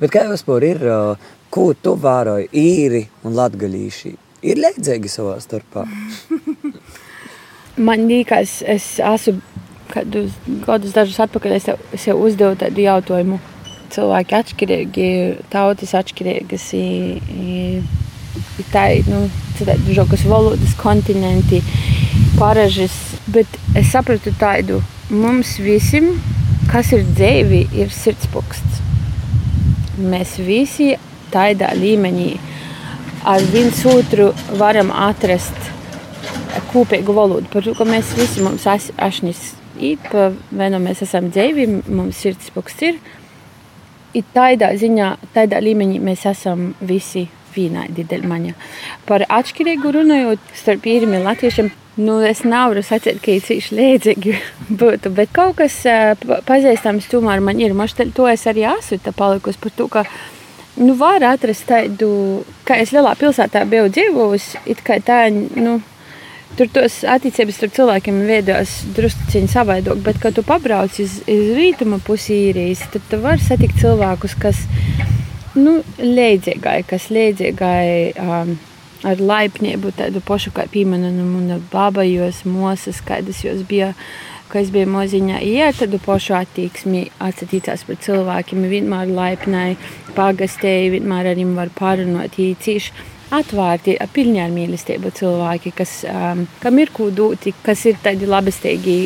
Bet 0.00 0.10
kā 0.12 0.24
jau 0.26 0.36
spēr 0.38 0.64
ir, 0.66 0.84
ko 1.50 1.72
tu 1.74 1.96
vēroji 2.00 2.50
īri 2.52 3.06
un 3.24 3.36
latgaļīši? 3.38 4.14
Ir 4.46 4.60
līdzīgi 4.62 5.10
savā 5.10 5.38
starpā. 5.42 5.86
Man 7.76 8.06
liekas, 8.08 8.62
es 8.64 8.96
esmu 9.04 9.40
kādus 9.92 10.32
gadus 10.66 10.94
dažus 10.96 11.20
atpakaļ, 11.26 11.56
es 11.56 11.66
sev, 11.68 11.82
sev 12.00 12.22
uzdevu 12.22 12.58
tādu 12.60 12.84
jautājumu. 12.84 13.38
Cilvēki 13.94 14.36
atšķirīgi, 14.40 15.10
tautas 15.52 15.94
atšķirīgas. 15.96 16.66
Ir 16.76 17.82
nu, 19.10 19.20
dažādas 19.60 20.24
valodas, 20.26 20.74
kontinenti, 20.80 21.62
paražas. 22.38 22.96
Bet 23.30 23.46
es 23.78 23.90
sapratu 23.94 24.32
tādu, 24.38 24.80
mums 25.10 25.56
visiem, 25.62 26.12
kas 26.70 26.92
ir 26.94 27.06
dzīvi, 27.06 27.62
ir 27.78 27.94
sirdspūksts. 27.94 28.82
Mēs 29.96 30.36
visi 30.44 30.94
tādā 31.32 31.72
līmenī 31.78 32.34
ar 33.26 33.42
viens 33.52 33.80
otru 33.90 34.30
varam 34.58 34.92
atrast 34.94 35.72
kopīgu 36.72 37.14
valodu. 37.16 37.48
Par 37.52 37.64
to, 37.66 37.74
ka 37.76 37.86
mēs 37.88 38.14
visi 38.18 38.44
mums 38.44 38.66
ašņas 38.66 39.40
ir, 39.82 39.98
pa 40.10 40.30
vienu 40.50 40.80
mēs 40.82 41.02
esam 41.06 41.30
dzīvi, 41.32 41.66
mums 41.88 42.20
sirdspūksts 42.22 42.86
ir. 42.88 43.00
ir 44.16 44.24
tādā 44.34 44.70
ziņā, 44.78 45.16
tādā 45.34 45.60
līmeņā 45.60 46.00
mēs 46.00 46.26
esam 46.30 46.70
visi 46.80 47.26
vienādi 47.56 48.04
dēļ 48.08 48.28
maņa. 48.28 48.54
Par 49.08 49.24
atšķirīgu 49.28 49.92
runājot 49.98 50.54
starp 50.56 50.86
īriem 50.86 51.18
un 51.18 51.26
latviešiem. 51.26 51.72
Nu, 51.96 52.18
es 52.28 52.42
nevaru 52.44 52.82
sacīt, 52.84 53.22
ka 53.24 53.32
ir 53.32 53.44
cīņš 53.44 53.70
līdzīgi 53.72 54.34
būtu, 54.80 55.12
bet 55.16 55.32
kaut 55.36 55.56
kas 55.60 55.78
pazīstams 56.48 57.08
tomēr 57.12 57.40
man 57.44 57.60
ir. 57.60 57.72
Šķiet, 57.72 58.12
to 58.16 58.28
es 58.28 58.44
arī 58.48 58.66
esmu 58.68 59.14
palikusi 59.16 59.62
par 59.62 59.76
to, 59.78 59.88
ka 59.88 60.04
nu, 60.76 60.94
var 61.00 61.24
atrast 61.24 61.66
tādu, 61.68 62.44
kā 62.68 62.80
es 62.82 62.94
lielā 62.94 63.16
pilsētā 63.18 63.64
biju 63.68 63.90
dzīvojusi, 63.92 64.64
it 64.72 64.82
kā 64.86 65.00
tā, 65.04 65.26
nu, 65.32 65.80
Tur 66.56 66.70
tos 66.72 67.02
attiecības 67.04 67.58
starp 67.58 67.72
cilvēkiem 67.76 68.22
veidojas 68.24 68.78
drusku 68.96 69.42
savādāk, 69.52 69.98
bet, 70.06 70.16
kad 70.22 70.32
tu 70.32 70.40
pabrauc 70.46 70.94
uz, 71.02 71.18
uz 71.28 71.50
rītuma 71.52 71.98
pusi 72.00 72.32
īrijas, 72.46 72.86
tad 72.94 73.04
tu 73.10 73.18
vari 73.20 73.44
satikt 73.44 73.76
cilvēkus, 73.82 74.36
kas 74.40 74.62
nu, 75.52 75.82
līdzīgai, 76.00 76.78
kas 76.88 77.10
līdzīgai 77.12 78.14
um, 78.22 78.54
ar 79.04 79.20
laipnību, 79.20 79.92
tādu 79.98 80.22
pašu 80.24 80.54
kā 80.56 80.64
piemēram, 80.72 81.18
nu, 81.18 81.26
mana 81.34 81.60
baba, 81.72 82.06
jos 82.08 82.40
mosas, 82.48 83.02
kādas 83.04 83.44
jos 83.44 83.60
bija. 83.68 83.92
Kad 83.92 84.35
es 84.60 84.70
biju 84.74 84.88
maziņā, 84.92 85.40
ja 85.46 85.72
tādu 85.76 86.00
pašu 86.02 86.36
attieksmi 86.38 87.06
atsatīcās 87.22 87.84
pret 87.88 88.04
cilvēkiem, 88.06 88.64
vienmēr 88.70 89.10
laipnai, 89.12 89.76
pagastēji, 90.16 90.94
vienmēr 90.96 91.30
ar 91.32 91.38
viņiem 91.38 91.54
var 91.58 91.72
pārunot 91.76 92.40
īcīši 92.40 93.12
atvērti, 93.36 93.96
pilni 94.14 94.40
ar 94.42 94.52
mīlestību 94.54 95.10
cilvēki, 95.16 95.72
kas, 95.76 95.98
um, 96.10 96.44
kam 96.62 96.78
ir 96.78 96.92
ko 96.94 97.10
dot, 97.10 97.48
kas 97.66 97.84
ir 97.90 97.98
tādi 98.02 98.28
labestīgi. 98.30 98.96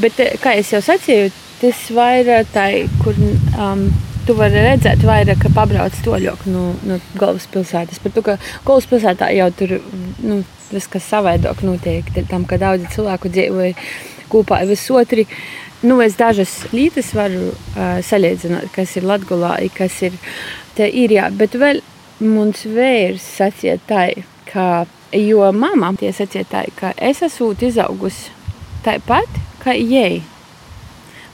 Bet, 0.00 0.20
kā 0.42 0.56
jau 0.58 0.82
sacīju, 0.84 1.32
tas 1.60 1.88
vairāk 1.94 2.52
tā, 2.54 2.68
kur 3.02 3.18
um, 3.20 3.88
tu 4.28 4.36
vari 4.38 4.60
redzēt, 4.64 5.04
vairāk, 5.08 5.48
pabrauc 5.56 5.96
toļok 6.04 6.46
no, 6.52 6.68
no 6.88 7.00
galvaspilsētas. 7.20 8.00
Par 8.04 8.14
to, 8.14 8.24
ka 8.26 8.38
galvaspilsētā 8.68 9.30
jau 9.36 9.48
tur 9.56 9.78
nu, 10.24 10.42
viss 10.72 10.90
kas 10.92 11.08
savādāk 11.08 11.64
notiek, 11.64 12.08
tam, 12.30 12.44
ka 12.48 12.60
daudzi 12.60 12.90
cilvēku 12.96 13.32
dzīvoja 13.32 13.74
kopā 14.30 14.62
visotri. 14.68 15.26
Nu, 15.82 16.00
es 16.02 16.16
dažas 16.18 16.52
lietas 16.74 17.12
varu 17.14 17.52
uh, 17.52 17.98
salīdzināt, 18.02 18.72
kas 18.74 18.96
ir 18.98 19.06
Latvijā, 19.06 19.54
kas 19.76 20.00
ir 20.08 20.16
īrijā. 20.78 21.28
Bet 21.38 21.54
vēl 21.58 21.82
mums 22.22 22.64
vīrs 22.66 23.26
sacīja 23.38 23.78
tā, 23.86 24.08
ka, 24.50 24.86
jo 25.14 25.52
mamma 25.54 25.92
tie 25.98 26.10
sacīja 26.14 26.48
tā, 26.50 26.64
ka 26.78 26.90
es 26.98 27.22
esmu 27.22 27.54
izaugusi 27.62 28.34
tāpat 28.86 29.38
kā 29.62 29.76
jēga. 29.78 30.24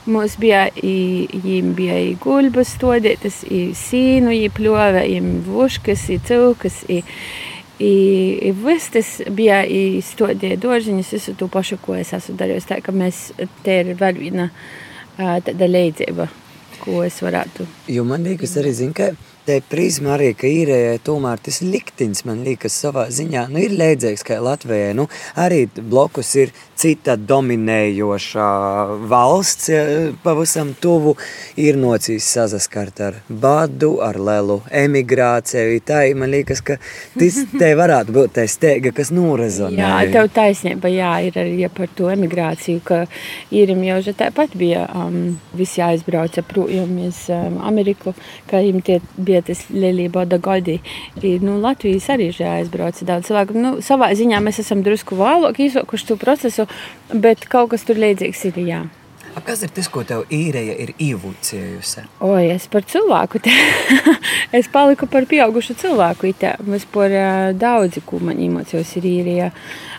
Mums 0.05 0.35
bija, 0.37 0.67
viņiem 0.77 1.71
bija 1.73 1.95
gulbas 2.21 2.75
stodētas, 2.75 3.39
sīnu, 3.79 4.35
pļova, 4.53 5.01
vuškas, 5.47 6.03
cilkas. 6.27 6.83
I, 6.93 6.99
I, 7.79 8.53
viss 8.55 8.91
tas 8.93 9.09
bija 9.35 9.59
stādīja 10.05 10.59
dārziņus, 10.63 11.11
visu 11.17 11.35
to 11.35 11.49
pašu, 11.51 11.77
ko 11.83 11.97
es 11.99 12.13
esmu 12.15 12.37
darījusi. 12.39 12.69
Tā 12.71 12.79
kā 12.83 12.95
mēs 12.95 13.29
te 13.65 13.81
ir 13.81 13.93
vēl 13.99 14.19
viena 14.21 14.49
tāda 15.17 15.67
leidzība, 15.67 16.29
ko 16.79 17.01
es 17.03 17.19
varētu. 17.23 17.67
Jo 17.91 18.05
man 18.07 18.23
liekas 18.23 18.55
arī, 18.61 18.71
zin, 18.75 18.95
ka 18.95 19.11
Tā 19.45 19.59
prizma 19.69 20.15
arī, 20.15 20.31
ka 20.33 20.49
īrējai 20.49 20.97
tomēr 21.05 21.41
tas 21.45 21.59
liktenis 21.61 22.23
man 22.25 22.39
liekas 22.41 22.73
savā 22.81 23.03
ziņā, 23.13 23.43
nu 23.53 23.61
ir 23.61 23.75
līdzīgs 23.77 24.25
kā 24.25 24.39
Latvijai. 24.41 24.95
Nu, 24.97 25.05
arī 25.37 25.67
blokus 25.77 26.31
ir 26.41 26.53
cita 26.75 27.13
dominējošā 27.15 28.47
valsts, 29.09 29.69
ja, 29.69 29.83
pavisam 30.23 30.73
tuvu 30.81 31.13
ir 31.61 31.77
nocīs 31.79 32.27
sazaskart 32.35 33.01
ar 33.05 33.19
badu, 33.29 33.91
ar 34.03 34.17
lielu 34.19 34.59
emigrāciju. 34.83 35.77
Tā 35.85 36.01
man 36.17 36.33
liekas, 36.33 36.63
ka 36.65 36.79
tas 37.15 37.39
te 37.61 37.71
varētu 37.77 38.15
būt 38.17 38.35
tā 38.39 38.47
steiga, 38.49 38.91
kas 38.97 39.13
norezonē. 39.15 39.77
Jā, 39.77 39.93
tev 40.13 40.31
taisnība, 40.35 40.91
jā, 40.91 41.13
ir 41.29 41.39
arī 41.43 41.69
par 41.75 41.93
to 41.97 42.09
emigrāciju, 42.13 42.81
ka 42.85 43.03
īrim 43.53 43.85
jau 43.85 44.01
tāpat 44.17 44.57
bija 44.57 44.87
um, 44.89 45.37
visi 45.53 45.85
aizbrauca 45.85 46.43
projām 46.49 46.97
uz 47.07 47.25
um, 47.33 47.61
Ameriku, 47.69 48.17
ka 48.49 48.63
viņiem 48.63 48.85
tie 48.85 48.99
bija 49.15 49.34
bija 49.35 49.45
tas 49.51 49.65
lielība 49.73 50.25
Dagodi. 50.29 50.79
Nu, 51.43 51.59
Latvijas 51.61 52.09
arī 52.13 52.31
ir 52.31 52.43
aizbraucis 52.47 53.07
daudz 53.07 53.29
cilvēku. 53.29 53.57
Nu, 53.59 53.77
savā 53.83 54.13
ziņā 54.15 54.41
mēs 54.43 54.61
esam 54.63 54.83
drusku 54.85 55.17
vēlāk 55.19 55.59
izsokuši 55.67 56.11
to 56.11 56.19
procesu, 56.21 56.67
bet 57.11 57.49
kaut 57.51 57.73
kas 57.73 57.83
tur 57.87 57.99
līdzīgs 57.99 58.45
ir. 58.51 58.61
Jā. 58.65 58.85
A 59.35 59.41
kas 59.43 59.65
ir 59.65 59.71
tas, 59.75 59.89
ko 59.91 60.05
tev 60.07 60.23
īrēja 60.31 60.77
ir 60.79 60.93
ievūcējusi? 60.95 62.05
Oi, 62.23 62.45
es 62.53 62.69
par 62.71 62.85
cilvēku. 62.87 63.41
es 64.59 64.69
paliku 64.71 65.09
par 65.11 65.27
pieaugušu 65.27 65.75
cilvēku. 65.81 66.31
Itā. 66.31 66.53
Es 66.77 66.87
par 66.87 67.11
uh, 67.11 67.49
daudzi, 67.51 68.03
ko 68.07 68.21
man 68.23 68.39
emocijas 68.39 68.95
ir 68.95 69.09
īrija. 69.11 69.51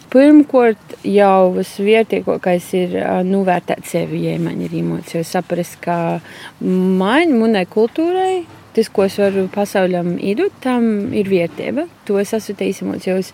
Pirmkārt, 0.08 0.96
jau 1.04 1.52
visvērtīgākais 1.58 2.72
ir 2.80 2.96
uh, 3.02 3.20
novērtēt 3.28 3.84
sevi, 3.90 4.22
ja 4.24 4.38
man 4.40 4.62
ir 4.64 4.72
emocijas. 4.80 5.34
Saprast, 5.36 5.82
ka 5.84 5.98
man, 6.64 7.36
manai 7.36 7.66
kultūrai, 7.68 8.46
tas, 8.76 8.90
ko 8.92 9.06
es 9.06 9.16
varu 9.20 9.46
pasaulim 9.52 10.14
iedot, 10.20 10.52
tam 10.62 11.08
ir 11.16 11.30
vērtība. 11.32 11.86
To 12.08 12.20
es 12.20 12.34
esmu 12.36 12.54
uz 13.16 13.32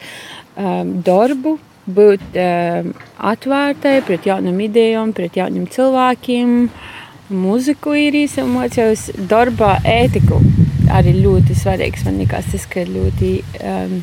um, 0.57 0.97
darbu, 1.05 1.59
būt 1.87 2.39
um, 2.39 2.93
atvērtai 3.19 3.97
pret 4.07 4.27
jaunām 4.29 4.61
idejām, 4.63 5.15
pret 5.17 5.37
jauniem 5.37 5.67
cilvēkiem. 5.67 6.57
Mūziku 7.33 7.95
ir 7.97 8.19
uz 8.93 9.09
darba 9.17 9.79
ētiku. 9.89 10.41
Arī 10.93 11.15
ļoti 11.23 11.57
svarīgs 11.57 12.05
man 12.05 12.21
liekas, 12.21 12.51
tas, 12.53 12.67
ka 12.69 12.85
ļoti. 12.85 13.33
Um, 13.65 14.03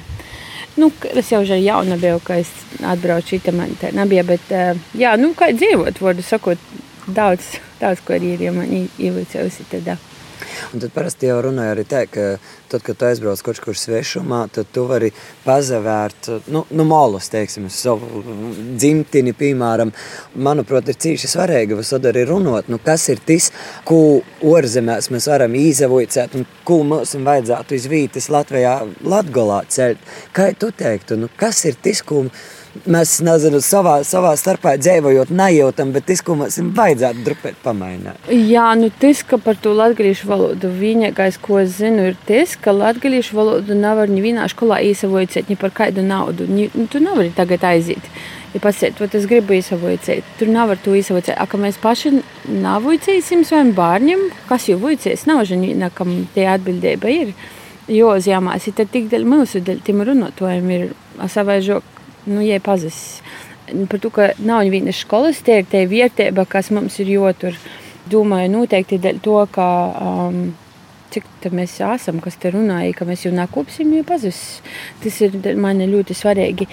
nu, 0.80 0.92
es 1.14 1.32
jau 1.32 1.44
jau 1.46 1.60
jauna 1.60 2.00
biju, 2.02 2.20
ka 2.26 2.40
es 2.42 2.52
atbraucu 2.82 3.38
šī 3.38 3.56
man 3.56 3.76
te 3.80 3.92
nebija, 3.96 4.26
bet, 4.26 4.52
uh, 4.52 4.80
jā, 4.98 5.16
nu, 5.22 5.34
kā 5.38 5.52
dzīvot, 5.54 6.02
vārdu 6.02 6.26
sakot, 6.26 6.70
daudz, 7.08 7.58
daudz 7.80 8.02
ko 8.06 8.18
ir, 8.18 8.42
ja 8.42 8.56
man 8.56 8.72
ievicējusi 8.74 9.70
tādā. 9.72 10.00
Un 10.74 10.84
tad 10.84 10.94
parasti 10.96 11.30
jau 11.30 11.40
runāja 11.46 11.74
arī 11.76 11.86
tā, 11.90 12.04
ka 12.10 12.26
tad, 12.70 12.84
kad 12.86 12.98
tu 13.00 13.08
aizbrauc 13.08 13.42
kaut 13.46 13.62
kur 13.64 13.78
svešumā, 13.78 14.42
tad 14.54 14.70
tu 14.74 14.86
vari 14.90 15.10
pazavērt, 15.46 16.30
nu, 16.54 16.64
nu 16.76 16.86
molus, 16.88 17.32
teiksim, 17.34 17.68
savu 17.74 18.24
dzimtini, 18.80 19.34
piemēram. 19.38 19.94
Manuprāt, 20.50 20.92
ir 20.92 21.00
cīši 21.06 21.32
svarīgi 21.34 21.80
visad 21.80 22.06
arī 22.10 22.28
runot, 22.30 22.70
nu, 22.72 22.80
kas 22.84 23.08
ir 23.14 23.24
tas, 23.26 23.50
ko 23.88 24.22
orzemēs 24.46 25.10
mēs 25.14 25.30
varam 25.32 25.58
izavojcēt 25.60 26.38
un 26.40 26.48
ko 26.68 26.82
mums 26.88 27.16
vajadzētu 27.18 27.78
iz 27.78 27.90
vītas 27.90 28.30
Latvijā, 28.34 28.80
Latgolā 29.04 29.64
celt. 29.72 30.02
Kā 30.36 30.52
tu 30.58 30.72
teiktu, 30.76 31.18
nu, 31.20 31.32
kas 31.40 31.66
ir 31.70 31.80
tas, 31.82 32.04
ko 32.06 32.28
mēs 32.28 32.58
mēs 32.90 33.18
nezinu, 33.26 33.60
savā, 33.64 34.00
savā 34.08 34.32
starpā 34.40 34.76
dzīvojot, 34.80 35.32
nejautam, 35.36 35.94
bet 35.96 36.08
tas, 36.10 36.22
ko 36.26 36.36
mums 36.40 36.60
vajadzētu 36.78 37.26
drupēt 37.26 37.60
pamainīt. 37.64 38.30
Jā, 38.30 38.68
nu 38.80 38.92
tas, 39.02 39.24
ka 39.28 39.40
par 39.42 39.60
to 39.62 39.74
latviešu 39.78 40.30
valodu 40.30 40.72
vienīgais, 40.80 41.40
ko 41.42 41.60
es 41.64 41.78
zinu, 41.80 42.10
ir 42.12 42.20
tas, 42.28 42.56
ka 42.60 42.74
latviešu 42.76 43.38
valodu 43.38 43.78
nevar 43.78 44.12
nevienā 44.12 44.48
skolā 44.52 44.82
īsavojot 44.92 45.50
ne 45.50 45.58
par 45.60 45.74
kādu 45.76 46.06
naudu. 46.06 46.48
Ni, 46.50 46.70
nu, 46.76 46.88
tu 46.92 47.02
nevari 47.04 47.34
tagad 47.36 47.66
aiziet. 47.68 48.12
Ja 48.54 48.62
pasiet, 48.64 48.96
to 48.98 49.06
es 49.06 49.28
gribu 49.30 49.54
izsavojot. 49.54 50.10
Tur 50.40 50.50
nav 50.50 50.74
ar 50.74 50.82
to 50.82 50.96
izsavojot. 50.98 51.36
A, 51.38 51.46
ka 51.46 51.60
mēs 51.62 51.78
paši 51.82 52.16
navojcēsim 52.50 53.46
saviem 53.46 53.76
bērniem, 53.78 54.26
kas 54.50 54.66
jau 54.72 54.80
vojcēs, 54.82 55.28
nav 55.30 55.44
žēl, 55.50 55.86
kam 55.94 56.24
tie 56.34 56.48
atbildība 56.50 57.14
ir. 57.14 57.38
Jo, 57.90 58.16
jāmās, 58.22 58.68
ir 58.70 58.78
tik 58.78 59.08
dēļ 59.10 59.24
mūsu 59.26 59.64
dēļ, 59.66 59.80
tiem 59.86 60.04
runātojiem 60.06 60.68
ir 60.76 60.92
savai 61.30 61.58
žok 61.66 61.99
nu, 62.26 62.42
ja 62.46 62.60
pazis. 62.64 63.22
Par 63.90 64.02
to, 64.02 64.10
ka 64.10 64.32
nav 64.42 64.66
vienas 64.74 65.04
skolas, 65.04 65.44
tie 65.46 65.62
ir 65.62 65.70
tie 65.70 65.86
vietība, 65.90 66.48
kas 66.50 66.72
mums 66.74 66.98
ir 67.00 67.14
jotur. 67.14 67.60
Domāju, 68.10 68.50
noteikti 68.56 68.98
dēļ 68.98 69.20
to, 69.22 69.38
ka 69.54 69.68
um, 70.02 70.40
cik 71.14 71.50
mēs 71.54 71.76
esam, 71.86 72.20
kas 72.24 72.38
te 72.42 72.52
runāja, 72.54 72.94
ka 72.98 73.06
mēs 73.06 73.26
jau 73.26 73.32
nakopsim, 73.36 73.92
ja 73.98 74.06
pazis. 74.08 74.40
Tas 75.04 75.20
ir 75.26 75.38
man 75.62 75.82
ļoti 75.92 76.18
svarīgi. 76.18 76.70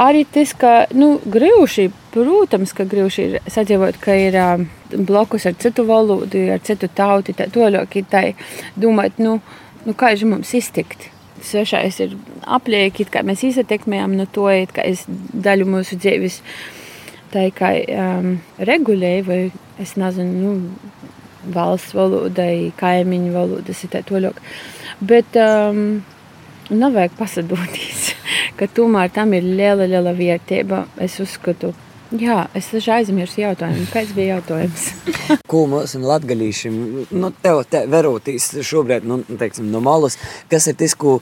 Arī 0.00 0.24
tas, 0.34 0.54
ka, 0.58 0.74
nu, 0.94 1.16
grūši, 1.22 1.88
protams, 2.14 2.74
ka 2.74 2.86
grūši 2.90 3.26
ir 3.28 3.38
sadzīvot, 3.46 3.98
ka 4.02 4.18
ir 4.18 4.38
um, 4.42 4.68
blokus 4.94 5.46
ar 5.50 5.58
citu 5.60 5.86
valodu, 5.88 6.46
ar 6.54 6.62
citu 6.66 6.90
tauti, 6.90 7.36
tā 7.36 7.48
toļok 7.54 7.98
ir 8.00 8.10
tā 8.10 8.26
domāt, 8.74 9.22
nu, 9.22 9.38
nu 9.86 9.98
kā 9.98 10.14
ir 10.14 10.26
mums 10.26 10.54
iztikt 10.58 11.13
svešais 11.44 12.00
ir 12.04 12.16
aplieki, 12.44 13.06
kā 13.10 13.24
mēs 13.26 13.44
iztekmējam 13.46 14.16
no 14.18 14.26
to, 14.30 14.48
ka 14.72 14.84
es 14.84 15.04
daļu 15.08 15.68
mūsu 15.68 15.98
dzīves 16.00 16.40
tā 17.34 17.48
kā 17.56 17.72
um, 17.90 18.36
regulēju, 18.62 19.26
vai 19.26 19.38
es 19.82 19.96
nezinu, 19.98 20.34
nu, 20.40 21.04
valsts 21.54 21.94
valodai, 21.96 22.72
kaimiņu 22.78 23.32
valodas 23.34 23.82
ir 23.84 23.92
tā 23.92 24.02
toļok. 24.06 24.38
Bet 25.04 25.36
um, 25.40 25.80
nav 26.70 26.94
vajag 26.96 27.16
pasadoties, 27.18 28.12
ka 28.58 28.68
tomēr 28.70 29.12
tam 29.14 29.34
ir 29.36 29.46
liela, 29.46 29.88
liela 29.90 30.14
vērtība. 30.16 30.84
Es 31.04 31.18
uzskatu, 31.22 31.74
Jā, 32.14 32.44
es 32.54 32.68
taču 32.70 32.92
aizmirsu 32.94 33.40
jautājumu. 33.40 33.88
Kāds 33.90 34.12
bija 34.14 34.36
jautājums? 34.36 34.84
Ko 35.50 35.64
mums 35.70 35.96
latgadījušiem, 35.98 36.76
nu, 37.10 37.30
tev 37.42 37.62
te 37.70 37.80
verotīs 37.90 38.52
šobrīd, 38.62 39.06
nu, 39.08 39.18
teiksim, 39.40 39.66
no 39.72 39.80
malas, 39.82 40.14
kas 40.52 40.68
ir 40.70 40.78
tas, 40.78 40.94
ko 40.94 41.16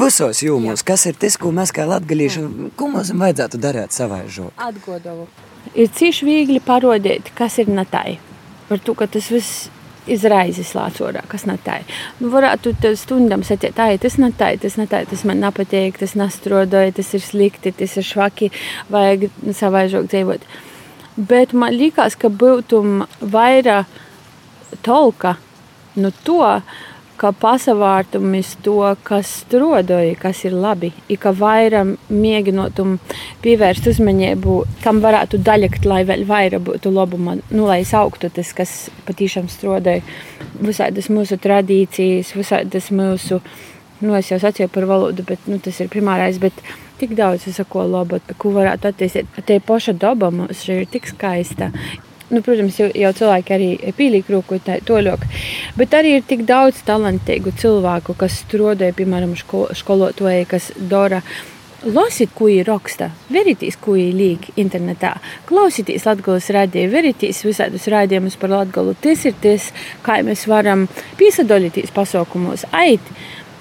visos 0.00 0.40
jūmos, 0.46 0.80
Jā. 0.80 0.88
kas 0.94 1.04
ir 1.10 1.18
tas, 1.20 1.36
ko 1.40 1.52
mēs 1.52 1.74
kā 1.76 1.84
latgadījuši, 1.90 2.44
ko 2.78 2.88
mums 2.94 3.12
vajadzētu 3.12 3.60
darīt 3.60 3.96
savai 3.96 4.22
žok? 4.32 4.54
Atgodovu. 4.64 5.28
Ir 5.76 5.92
cīši 5.92 6.28
viegli 6.28 6.60
parodēt, 6.64 7.28
kas 7.36 7.60
ir 7.60 7.68
natai. 7.72 8.16
Par 8.70 8.80
to, 8.80 8.96
ka 8.96 9.10
tas 9.10 9.28
viss 9.32 9.66
izraizes 10.10 10.74
lācorā, 10.76 11.24
kas 11.30 11.46
nav 11.48 11.60
tā. 11.64 11.80
Nu, 12.20 12.30
varētu 12.32 12.74
stundam 12.98 13.44
sacīt, 13.46 13.76
tā, 13.78 13.88
tas 14.00 14.18
nav 14.20 14.36
tā, 14.40 14.52
tas 14.60 14.78
nav 14.80 14.90
tā, 14.92 15.04
tas 15.08 15.24
man 15.28 15.40
nepatīk, 15.44 15.98
tas 16.02 16.16
nestrodoja, 16.18 16.92
tas 16.96 17.14
ir 17.16 17.24
slikti, 17.24 17.72
tas 17.72 17.96
ir 18.00 18.06
švaki, 18.06 18.50
vajag 18.92 19.28
savaižok 19.52 20.08
dzīvot. 20.12 20.48
Bet 21.16 21.54
man 21.54 21.76
liekas, 21.76 22.18
ka 22.18 22.28
būtu 22.28 22.82
vairāk 23.20 24.02
tolka 24.82 25.36
no 25.94 26.08
nu 26.08 26.12
to, 26.26 26.42
ka 27.24 27.30
pasavārtumis 27.40 28.50
to, 28.64 28.76
kas 29.06 29.30
strodoja, 29.40 30.12
kas 30.20 30.42
ir 30.44 30.52
labi, 30.60 30.90
i 31.08 31.16
ka 31.20 31.32
vairāk 31.32 31.94
mēģinotum 32.12 32.98
pievērst 33.44 33.88
uzmanību, 33.94 34.58
kam 34.84 35.00
varētu 35.04 35.40
daļakt, 35.46 35.88
lai 35.88 36.02
vēl 36.08 36.26
vairāk 36.28 36.66
būtu 36.68 36.92
labuma, 36.92 37.38
nu, 37.48 37.64
lai 37.70 37.80
augtu 37.96 38.28
tas, 38.28 38.52
kas 38.56 38.74
patiešām 39.08 39.48
strodoja, 39.48 40.04
visādas 40.60 41.08
mūsu 41.08 41.40
tradīcijas, 41.40 42.34
visādas 42.36 42.90
mūsu, 42.92 43.40
nu, 44.04 44.12
es 44.18 44.28
jau 44.28 44.40
sacīju 44.42 44.68
par 44.74 44.88
valodu, 44.90 45.24
bet 45.24 45.48
nu, 45.48 45.56
tas 45.64 45.80
ir 45.80 45.88
primārais, 45.92 46.36
bet 46.42 46.60
tik 47.00 47.16
daudz 47.16 47.48
visako 47.48 47.86
labu, 47.88 48.20
ko 48.36 48.52
varētu 48.52 48.90
attīstīt. 48.90 49.40
Te 49.48 49.62
paša 49.64 49.96
daba 49.96 50.28
mums 50.34 50.66
ir 50.68 50.84
tik 50.92 51.08
skaista. 51.08 51.72
Nu, 52.30 52.40
protams, 52.40 52.78
jau, 52.80 52.86
jau 52.96 53.10
cilvēki 53.12 53.52
arī 53.52 53.66
pīlīgi 53.98 54.32
rūkotāji 54.32 54.84
to 54.88 55.00
ļoti. 55.04 55.26
Bet 55.76 55.96
arī 55.96 56.14
ir 56.18 56.22
tik 56.28 56.46
daudz 56.48 56.80
talantīgu 56.86 57.52
cilvēku, 57.60 58.16
kas 58.16 58.38
strādāja, 58.46 58.96
piemēram, 58.96 59.34
ško, 59.36 59.66
skolotāji, 59.76 60.46
kas 60.48 60.70
dara. 60.78 61.20
Lasīt, 61.84 62.30
ko 62.32 62.46
ir 62.48 62.64
raksta, 62.64 63.10
verīties, 63.28 63.76
ko 63.76 63.92
ir 64.00 64.14
līnija 64.16 64.54
internetā, 64.56 65.10
klausīties 65.44 66.06
Latvijas 66.08 66.48
rādījumā, 66.56 66.94
verīties 66.94 67.42
visādus 67.44 67.84
rādījumus 67.92 68.38
par 68.40 68.54
Latviju. 68.54 68.94
Tas 69.04 69.26
ir 69.28 69.36
tas, 69.42 69.66
kā 70.06 70.22
mēs 70.24 70.46
varam 70.48 70.86
piesaistīties 71.20 71.92
pasaukumos, 71.92 72.64
ait, 72.72 73.12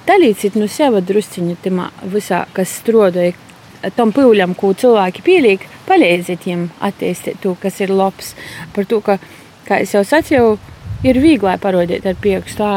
dalīties 0.07 0.55
no 0.55 0.69
sevis 0.71 1.03
drusciņā, 1.09 1.89
visā, 2.15 2.45
kas 2.55 2.77
strādāja, 2.79 3.35
tam 3.97 4.13
pūļam, 4.15 4.55
ko 4.59 4.73
cilvēki 4.77 5.23
pieliek, 5.25 5.65
palīdziet 5.87 6.45
viņiem 6.45 6.67
attīstīt 6.83 7.41
to, 7.43 7.55
kas 7.59 7.81
ir 7.83 7.93
labs. 7.93 8.33
Par 8.75 8.87
to, 8.89 9.01
ka, 9.03 9.17
kā 9.67 9.81
jau 9.83 10.03
sacīju, 10.07 10.55
ir 11.03 11.19
vieglāk 11.19 11.61
parodīt 11.63 12.05
ar 12.07 12.17
priekšu, 12.19 12.57
tā 12.59 12.71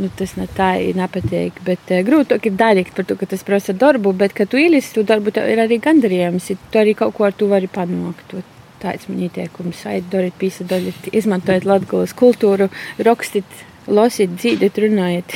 nu, 0.00 0.10
tas 0.18 0.34
ne 0.38 0.48
tā 0.56 0.72
ir 0.82 0.98
nepatīk. 0.98 1.62
Bet 1.66 1.92
uh, 1.94 2.02
grūtāk 2.06 2.50
ir 2.50 2.58
darīt 2.58 2.92
par 2.96 3.06
to, 3.08 3.16
ka 3.20 3.28
tas 3.30 3.44
prasa 3.46 3.74
darbu, 3.76 4.12
bet, 4.18 4.34
kad 4.36 4.50
tu 4.50 4.60
ielīsi 4.60 4.96
to 4.96 5.06
darbu, 5.06 5.34
tev 5.34 5.48
ir 5.50 5.62
arī 5.62 5.80
gandarījums, 5.82 6.50
tu 6.72 6.82
arī 6.82 6.96
kaut 6.98 7.16
ko 7.16 7.28
ar 7.28 7.36
to 7.38 7.50
vari 7.50 7.70
panākt. 7.70 8.38
Tāds 8.78 9.08
man 9.10 9.24
ieteikums, 9.26 9.80
aiziet, 9.90 10.06
dariet, 10.12 10.36
pīsadoliet, 10.38 11.10
izmantojiet 11.10 11.66
latgulas 11.66 12.14
kultūru, 12.18 12.70
rakstiet, 13.02 13.66
lasiet, 13.90 14.38
dzīdiet, 14.38 14.78
runājiet, 14.84 15.34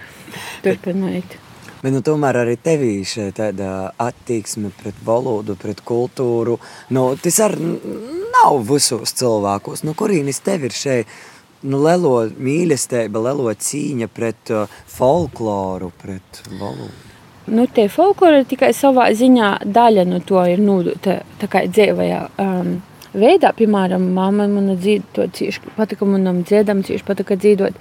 turpinājiet. 0.64 1.39
Bet 1.80 1.94
nu, 1.94 2.02
tomēr 2.04 2.42
arī 2.42 2.58
tevī 2.60 3.00
šī 3.08 3.30
attieksme 4.04 4.72
pret 4.82 4.96
valodu, 5.04 5.56
pret 5.56 5.80
kultūru. 5.80 6.58
Nu, 6.92 7.14
tas 7.16 7.40
arī 7.46 7.76
nav 8.34 8.60
visos 8.68 9.14
cilvēkos. 9.16 9.84
Nu, 9.88 9.96
kurīnis 9.96 10.42
tev 10.44 10.68
ir 10.68 10.76
šeit? 10.76 11.20
Nu, 11.62 11.80
lielo 11.84 12.26
mīlestība, 12.40 13.20
lielo 13.20 13.52
cīņa 13.52 14.08
pret 14.12 14.52
uh, 14.52 14.68
folkloru, 14.88 15.90
pret 16.00 16.42
valodu. 16.52 16.92
Nu, 17.50 17.64
tie 17.66 17.88
folklori 17.90 18.44
tikai 18.48 18.70
savā 18.76 19.08
ziņā 19.16 19.50
daļa 19.64 20.04
no 20.08 20.20
to 20.24 20.40
ir 20.46 20.60
nodota 20.62 21.18
tā 21.40 21.48
kā 21.50 21.64
dzīvajā 21.66 22.20
um, 22.44 22.76
veidā. 23.16 23.50
Piemēram, 23.56 24.04
mamma 24.14 24.46
man 24.50 24.74
dzīvo 24.76 25.26
cieši 25.34 25.72
patika, 25.76 26.06
manam 26.08 26.42
dziedam 26.46 26.84
cieši 26.86 27.06
patika 27.06 27.36
dzīvot 27.40 27.76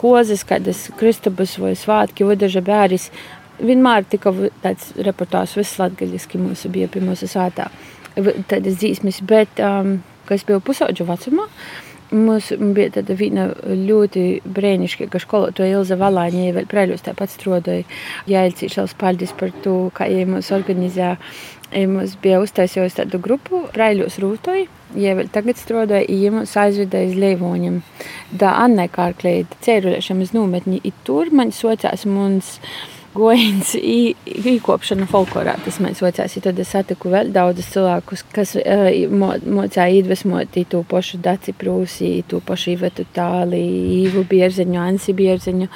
kozes, 0.00 0.44
kādas 0.46 0.86
kristabas 1.00 1.56
vai 1.60 1.74
svātki, 1.78 2.28
vai 2.28 2.38
daži 2.40 2.62
bēris. 2.64 3.10
Vienmēr 3.60 4.06
tika 4.08 4.32
tāds 4.64 4.90
reportāžs 4.96 5.58
vislatgaļiski 5.60 6.40
mūsu 6.40 6.72
bija 6.72 6.88
pie 6.92 7.02
mūsu 7.04 7.28
sātā. 7.30 7.68
Tādas 8.16 8.80
dzīsmes, 8.80 9.20
bet, 9.28 9.60
um, 9.62 10.00
kas 10.28 10.44
bija 10.48 10.62
pusauģu 10.64 11.08
vecumā, 11.08 11.48
Mums 12.10 12.48
bija 12.74 12.90
tāda 12.96 13.14
viena 13.14 13.44
ļoti 13.62 14.40
brīnišķīga 14.42 15.20
skolotāja 15.22 15.76
Ilza 15.78 15.94
Valāņa, 15.94 16.40
ja 16.42 16.54
vēl 16.56 16.66
prēļos 16.66 17.04
tāpat 17.06 17.30
strādāja. 17.30 17.84
Jā, 18.26 18.42
Ilcīšals 18.48 18.96
paldies 18.98 19.30
par 19.38 19.52
to, 19.62 19.76
kā 19.94 20.08
viņa 20.10 20.26
mūs 20.32 20.50
organizēja 20.56 21.12
Mums 21.70 22.16
bija 22.18 22.40
uztaisījusi 22.42 22.96
tādu 22.98 23.20
grupu, 23.22 23.60
Raiļos 23.78 24.16
Rūtoji. 24.18 24.64
Ja 24.98 25.12
vēl 25.14 25.28
tagad 25.30 25.58
strādāja, 25.60 26.08
ja 26.10 26.32
mums 26.34 26.56
aizveda 26.58 27.04
iz 27.06 27.14
Leivoņam. 27.14 27.76
Da 28.34 28.56
Annai 28.64 28.88
Kārklēja 28.90 29.46
ceruļiešam 29.62 30.24
uz 30.24 30.32
nometni, 30.34 30.80
i 30.82 30.90
tur 31.06 31.30
man 31.30 31.54
socās 31.54 32.02
mums 32.10 32.56
gojiens 33.14 33.72
īkopšana 33.74 35.06
folklorā. 35.10 35.56
Tas 35.64 35.80
man 35.82 35.96
socās, 35.98 36.36
tad 36.42 36.58
es 36.62 36.70
satiku 36.70 37.10
vēl 37.12 37.32
daudzus 37.34 37.70
cilvēkus, 37.74 38.24
kas 38.34 38.54
uh, 38.60 38.90
mocāja 39.10 39.98
iedvesmot 39.98 40.58
to 40.70 40.82
pašu 40.88 41.18
Daci 41.22 41.54
Prūsī, 41.56 42.12
to 42.30 42.40
pašu 42.44 42.74
Ivetu 42.76 43.06
Tālī, 43.14 43.62
Īvu 44.04 44.24
Bierzeņu, 44.30 44.78
Ansi 44.82 45.14
Bierzeņu. 45.16 45.70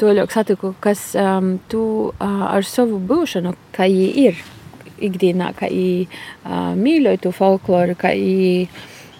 To 0.00 0.14
ļoti 0.16 0.38
satiku, 0.38 0.72
kas 0.80 1.10
um, 1.20 1.58
tu 1.68 1.82
uh, 2.08 2.46
ar 2.48 2.64
savu 2.64 3.00
būšanu, 3.10 3.52
kā 3.76 3.88
jī 3.90 4.08
ir 4.28 4.40
ikdienā, 5.00 5.52
kā 5.56 5.68
viņi 5.68 6.08
uh, 6.08 6.72
mīļoja 6.80 7.24
to 7.26 7.34
folkloru, 7.36 7.98
kā 8.00 8.14
viņi 8.16 8.70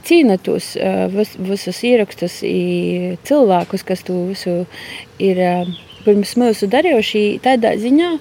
cīna 0.08 0.38
tos 0.40 0.72
uh, 0.80 1.04
vis, 1.12 1.36
visus 1.36 1.84
ierakstus, 1.84 2.40
cilvēkus, 3.28 3.84
kas 3.84 4.04
to 4.08 4.16
visu 4.32 4.62
ir 5.20 5.44
uh, 5.44 5.78
pirms 6.04 6.36
mūsu 6.40 6.68
darījuši 6.70 7.24
tādā 7.44 7.74
ziņā. 7.80 8.12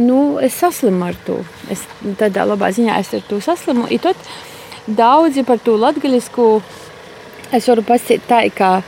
Nu, 0.00 0.38
es 0.40 0.56
saslimu 0.56 1.10
ar 1.10 1.18
to. 1.26 1.42
Es 1.72 1.84
tādā 2.20 2.46
labā 2.48 2.72
ziņā 2.72 2.98
es 3.02 3.12
ar 3.16 3.24
to 3.28 3.40
saslimu. 3.44 3.88
I 3.92 4.00
tad 4.00 4.16
daudzi 4.86 5.44
par 5.44 5.60
to 5.60 5.76
latgaļisku 5.80 6.46
es 7.52 7.68
varu 7.68 7.84
pasīt 7.84 8.24
tā, 8.28 8.46
ka 8.56 8.78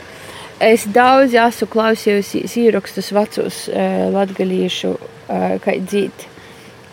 es 0.59 0.87
daudz 0.89 1.35
esmu 1.37 1.69
klausījusies 1.69 2.55
ierakstus 2.63 3.11
vecus 3.13 3.65
uh, 3.69 4.07
latgaļiešu, 4.15 4.95
uh, 4.95 5.59
kā 5.61 5.77
dzīt 5.83 6.31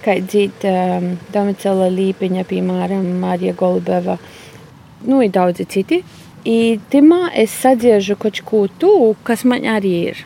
kā 0.02 0.18
dzīt 0.18 0.66
um, 0.66 1.12
Domicela 1.32 1.88
Līpiņa, 1.92 2.44
piemēram, 2.48 3.06
Marija 3.22 3.54
Golbeva, 3.58 4.18
nu, 5.06 5.22
ir 5.22 5.30
daudzi 5.34 5.66
citi. 5.70 6.02
I 6.42 6.80
timā 6.90 7.28
es 7.38 7.54
sadziežu 7.62 8.16
kaut 8.18 8.40
ko 8.46 8.64
tu, 8.82 8.92
kas 9.26 9.46
man 9.46 9.66
arī 9.76 9.94
ir. 10.10 10.24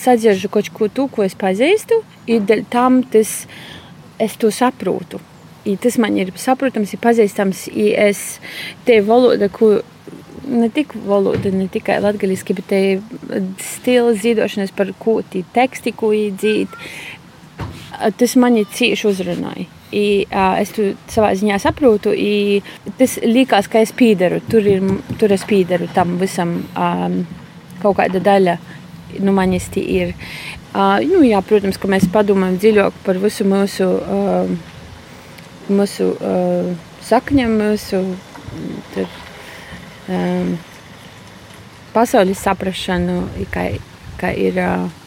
Sadziežu 0.00 0.50
kaut 0.52 0.70
ko 0.74 0.88
tu, 0.88 1.06
ko 1.12 1.24
es 1.24 1.36
pazīstu, 1.38 2.00
i 2.26 2.40
dēļ 2.40 2.64
tam 2.72 3.02
tas 3.10 3.44
es 4.22 4.36
to 4.40 4.50
saprotu. 4.54 5.20
I 5.64 5.76
tas 5.80 5.96
man 5.98 6.16
ir 6.20 6.32
saprotams, 6.36 6.92
ir 6.92 7.00
pazīstams, 7.00 7.66
i 7.72 7.92
es 7.96 8.38
te 8.84 9.00
valoda, 9.04 9.48
ko 9.48 9.78
ne 10.44 10.68
tik 10.68 10.92
valoda, 11.06 11.52
ne 11.54 11.68
tikai 11.72 12.00
latgaliski, 12.04 12.56
bet 12.58 12.68
te 12.68 12.80
stils 13.64 14.20
zīdošanas 14.24 14.74
par 14.76 14.92
ko 15.00 15.20
tī 15.32 15.44
teksti, 15.54 15.94
ko 15.96 16.12
iedzīt, 16.12 16.74
tas 18.18 18.36
mani 18.36 18.66
cieši 18.74 19.08
uzrunāja. 19.08 19.70
I, 19.94 20.26
uh, 20.26 20.56
es 20.58 20.72
to 20.74 20.88
savā 21.06 21.30
ziņā 21.38 21.60
saprotu. 21.62 22.10
I, 22.10 22.64
tas 22.98 23.14
liekas, 23.22 23.68
ka 23.70 23.78
es 23.84 23.92
pīderu. 23.94 24.40
Tur, 24.50 24.66
ir, 24.66 24.82
tur 25.20 25.30
es 25.30 25.44
pīderu 25.46 25.86
tam 25.94 26.16
visam. 26.18 26.56
Um, 26.74 27.20
kaut 27.84 27.98
kāda 28.00 28.22
daļa 28.24 28.56
no 28.58 28.73
nu, 29.20 29.34
manis 29.36 29.68
ir. 29.76 30.14
Uh, 30.74 30.98
nu, 31.06 31.22
jā, 31.26 31.38
protams, 31.46 31.78
ka 31.78 31.90
mēs 31.90 32.08
padomājam 32.10 32.58
dziļāk 32.58 32.98
par 33.06 33.20
visu 33.22 33.46
mūsu, 33.46 33.86
uh, 34.02 34.50
mūsu 35.70 36.10
uh, 36.18 36.72
sakņiem, 37.06 37.54
mūsu 37.60 38.02
tur, 38.94 39.22
um, 40.08 40.56
pasaules 41.94 42.42
saprašanu, 42.42 43.22
kā, 43.54 43.70
kā 44.18 44.34
ir. 44.34 44.58
Uh, 44.58 45.00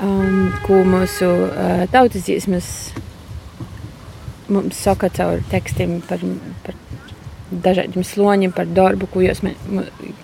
um, 0.00 0.52
ko 0.66 0.82
mūsu 0.86 1.28
uh, 1.28 1.84
tautas 1.92 2.26
dziesmas 2.26 2.68
mums 4.48 4.78
saka 4.80 5.10
caur 5.12 5.42
tekstiem 5.52 5.98
par, 6.08 6.22
par 6.64 6.76
dažādiem 7.50 8.04
sloņiem, 8.04 8.52
par 8.54 8.68
darbu, 8.70 9.08
ko 9.12 9.24
jūs, 9.24 9.42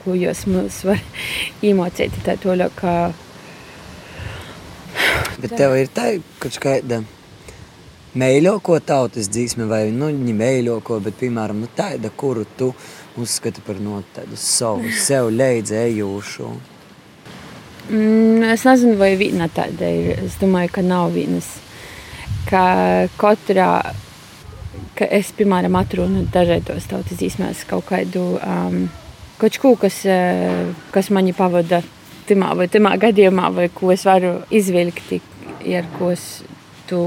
ko 0.05 0.17
jūs 0.19 0.45
mums 0.51 0.81
var 0.89 1.03
iemācīt. 1.67 2.17
Tā 2.27 2.37
toļa, 2.41 2.71
kā... 2.79 2.97
Bet 5.43 5.57
tev 5.59 5.75
ir 5.77 5.91
tā, 5.93 6.13
ka 6.41 6.51
skaida 6.53 7.03
mēļoko 8.15 8.79
tautas 8.87 9.29
dzīsmi 9.33 9.67
vai 9.71 9.89
nu, 9.95 10.13
viņa 10.13 10.37
mēļoko, 10.39 11.01
bet, 11.05 11.19
piemēram, 11.19 11.65
nu, 11.65 11.71
tāda, 11.77 12.13
kuru 12.15 12.47
tu 12.59 12.71
uzskati 13.21 13.63
par 13.65 13.81
no 13.83 14.01
tādu 14.15 14.39
savu, 14.39 14.93
sev 14.95 15.33
leidz 15.35 15.75
ejūšu? 15.75 16.53
Mm, 17.91 18.47
es 18.55 18.65
nezinu, 18.65 18.97
vai 19.01 19.13
viena 19.21 19.51
tāda 19.53 19.91
ir. 19.93 20.25
Es 20.25 20.39
domāju, 20.41 20.73
ka 20.79 20.85
nav 20.87 21.13
vienas. 21.17 21.51
Ka 22.49 22.65
katrā, 23.21 23.69
ka 24.99 25.09
es, 25.11 25.33
piemēram, 25.37 25.75
atrunu 25.79 26.25
dažādos 26.35 26.89
tautas 26.91 27.19
dzīsmēs 27.19 27.65
kaut 27.71 27.87
kādu, 27.91 28.25
um, 28.39 28.87
kaut 29.41 29.59
ko, 29.63 29.75
kas, 29.81 30.05
eh, 30.07 30.71
kas 30.95 31.11
mani 31.15 31.35
pavada 31.37 31.83
timā 32.29 32.55
vai 32.57 32.69
timā 32.73 32.95
gadījumā, 33.01 33.51
vai 33.55 33.69
ko 33.75 33.93
es 33.95 34.05
varu 34.07 34.39
izvilkt, 34.55 35.17
ar 35.79 35.89
ko 35.99 36.11
es 36.15 36.45
tu 36.89 37.01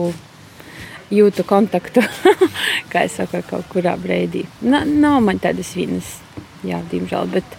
jūtu 1.13 1.45
kontaktu, 1.47 2.03
kā 2.91 3.05
es 3.07 3.17
saku, 3.17 3.41
kaut 3.47 3.67
kurā 3.71 3.95
brīdī. 3.99 4.45
Na, 4.61 4.83
nav 4.85 5.21
man 5.23 5.39
tādas 5.39 5.71
vienas, 5.77 6.17
jā, 6.67 6.81
diemžēl, 6.91 7.31
bet, 7.31 7.57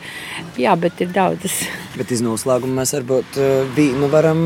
jā, 0.60 0.76
bet 0.76 1.00
ir 1.04 1.14
daudzas. 1.14 1.62
Bet 1.98 2.12
iz 2.14 2.20
noslēgumu 2.22 2.76
mēs 2.78 2.92
varbūt 2.94 3.40
eh, 3.42 3.64
vīnu 3.74 4.12
varam 4.12 4.44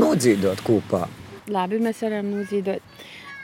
nodzīdot 0.00 0.62
kopā. 0.64 1.04
Labi, 1.52 1.76
mēs 1.84 1.98
varam 2.00 2.30
nodzīdot. 2.32 2.93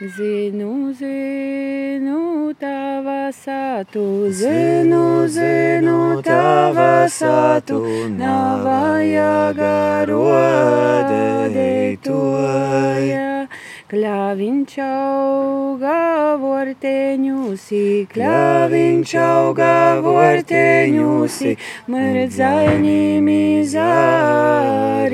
Zinu, 0.01 0.89
zinu, 0.97 2.53
tava 2.57 3.29
sātu, 3.29 4.33
zinu, 4.33 5.27
zinu, 5.29 6.17
tava 6.25 7.05
sātu, 7.05 7.77
nav 8.17 8.65
vajag 8.65 9.61
rodēt 10.09 12.01
toja. 12.01 13.45
Kļaviņš 13.93 14.73
auga 14.87 16.33
vorteņūsi, 16.41 17.83
kļaviņš 18.15 19.15
auga 19.21 20.01
vorteņūsi, 20.01 21.53
mrdzainīmi 21.93 23.39
zārinīmi. 23.77 25.11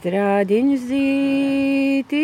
Strādiņš 0.00 0.84
zīti 0.88 2.20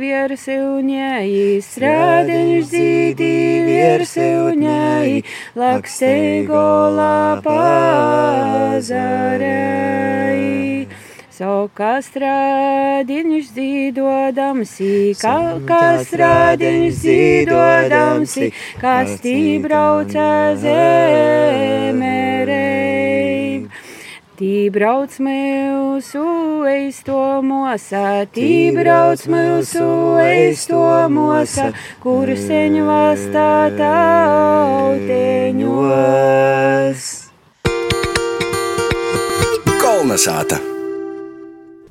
viersilņēji, 0.00 1.58
strādiņš 1.60 2.62
zīti 2.70 3.26
viersilņēji, 3.66 5.18
laksteigola 5.60 7.10
pazarēji. 7.44 8.88
Soka 11.36 11.90
strādiņš 12.06 13.52
zīdodams, 13.58 14.72
kā 15.20 15.36
strādiņš 16.08 16.96
zīdodams, 17.04 18.38
kas 18.80 19.12
tī 19.20 19.36
brauca 19.68 20.56
zemerei. 20.64 22.17
Tī 24.38 24.68
brauc 24.70 25.10
mūsu 25.18 26.20
eisto 26.70 27.42
mosa, 27.42 28.22
tī 28.30 28.70
brauc 28.70 29.24
mūsu 29.26 30.14
eisto 30.22 30.78
mosa, 31.10 31.74
kur 31.98 32.30
seņu 32.38 32.84
vastā 32.86 33.74
tauteņos. 33.80 35.02
Kolnesāta! 39.82 40.62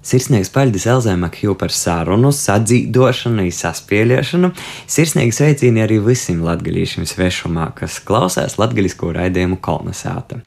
Sirsnīgs 0.08 0.48
paļģis 0.56 0.88
Elzē 0.94 1.20
Makju 1.20 1.52
par 1.60 1.76
sarunu, 1.76 2.32
sadzīdošanu, 2.32 3.44
saspēļošanu. 3.52 4.56
Sirsnīgi 4.88 5.36
sveicīni 5.36 5.84
arī 5.84 6.00
visiem 6.00 6.40
latgaļīšiem 6.48 7.04
svešumā, 7.12 7.76
kas 7.76 8.00
klausās 8.08 8.56
latgaļisko 8.56 9.12
raidījumu 9.20 9.60
kolonizāta. 9.60 10.40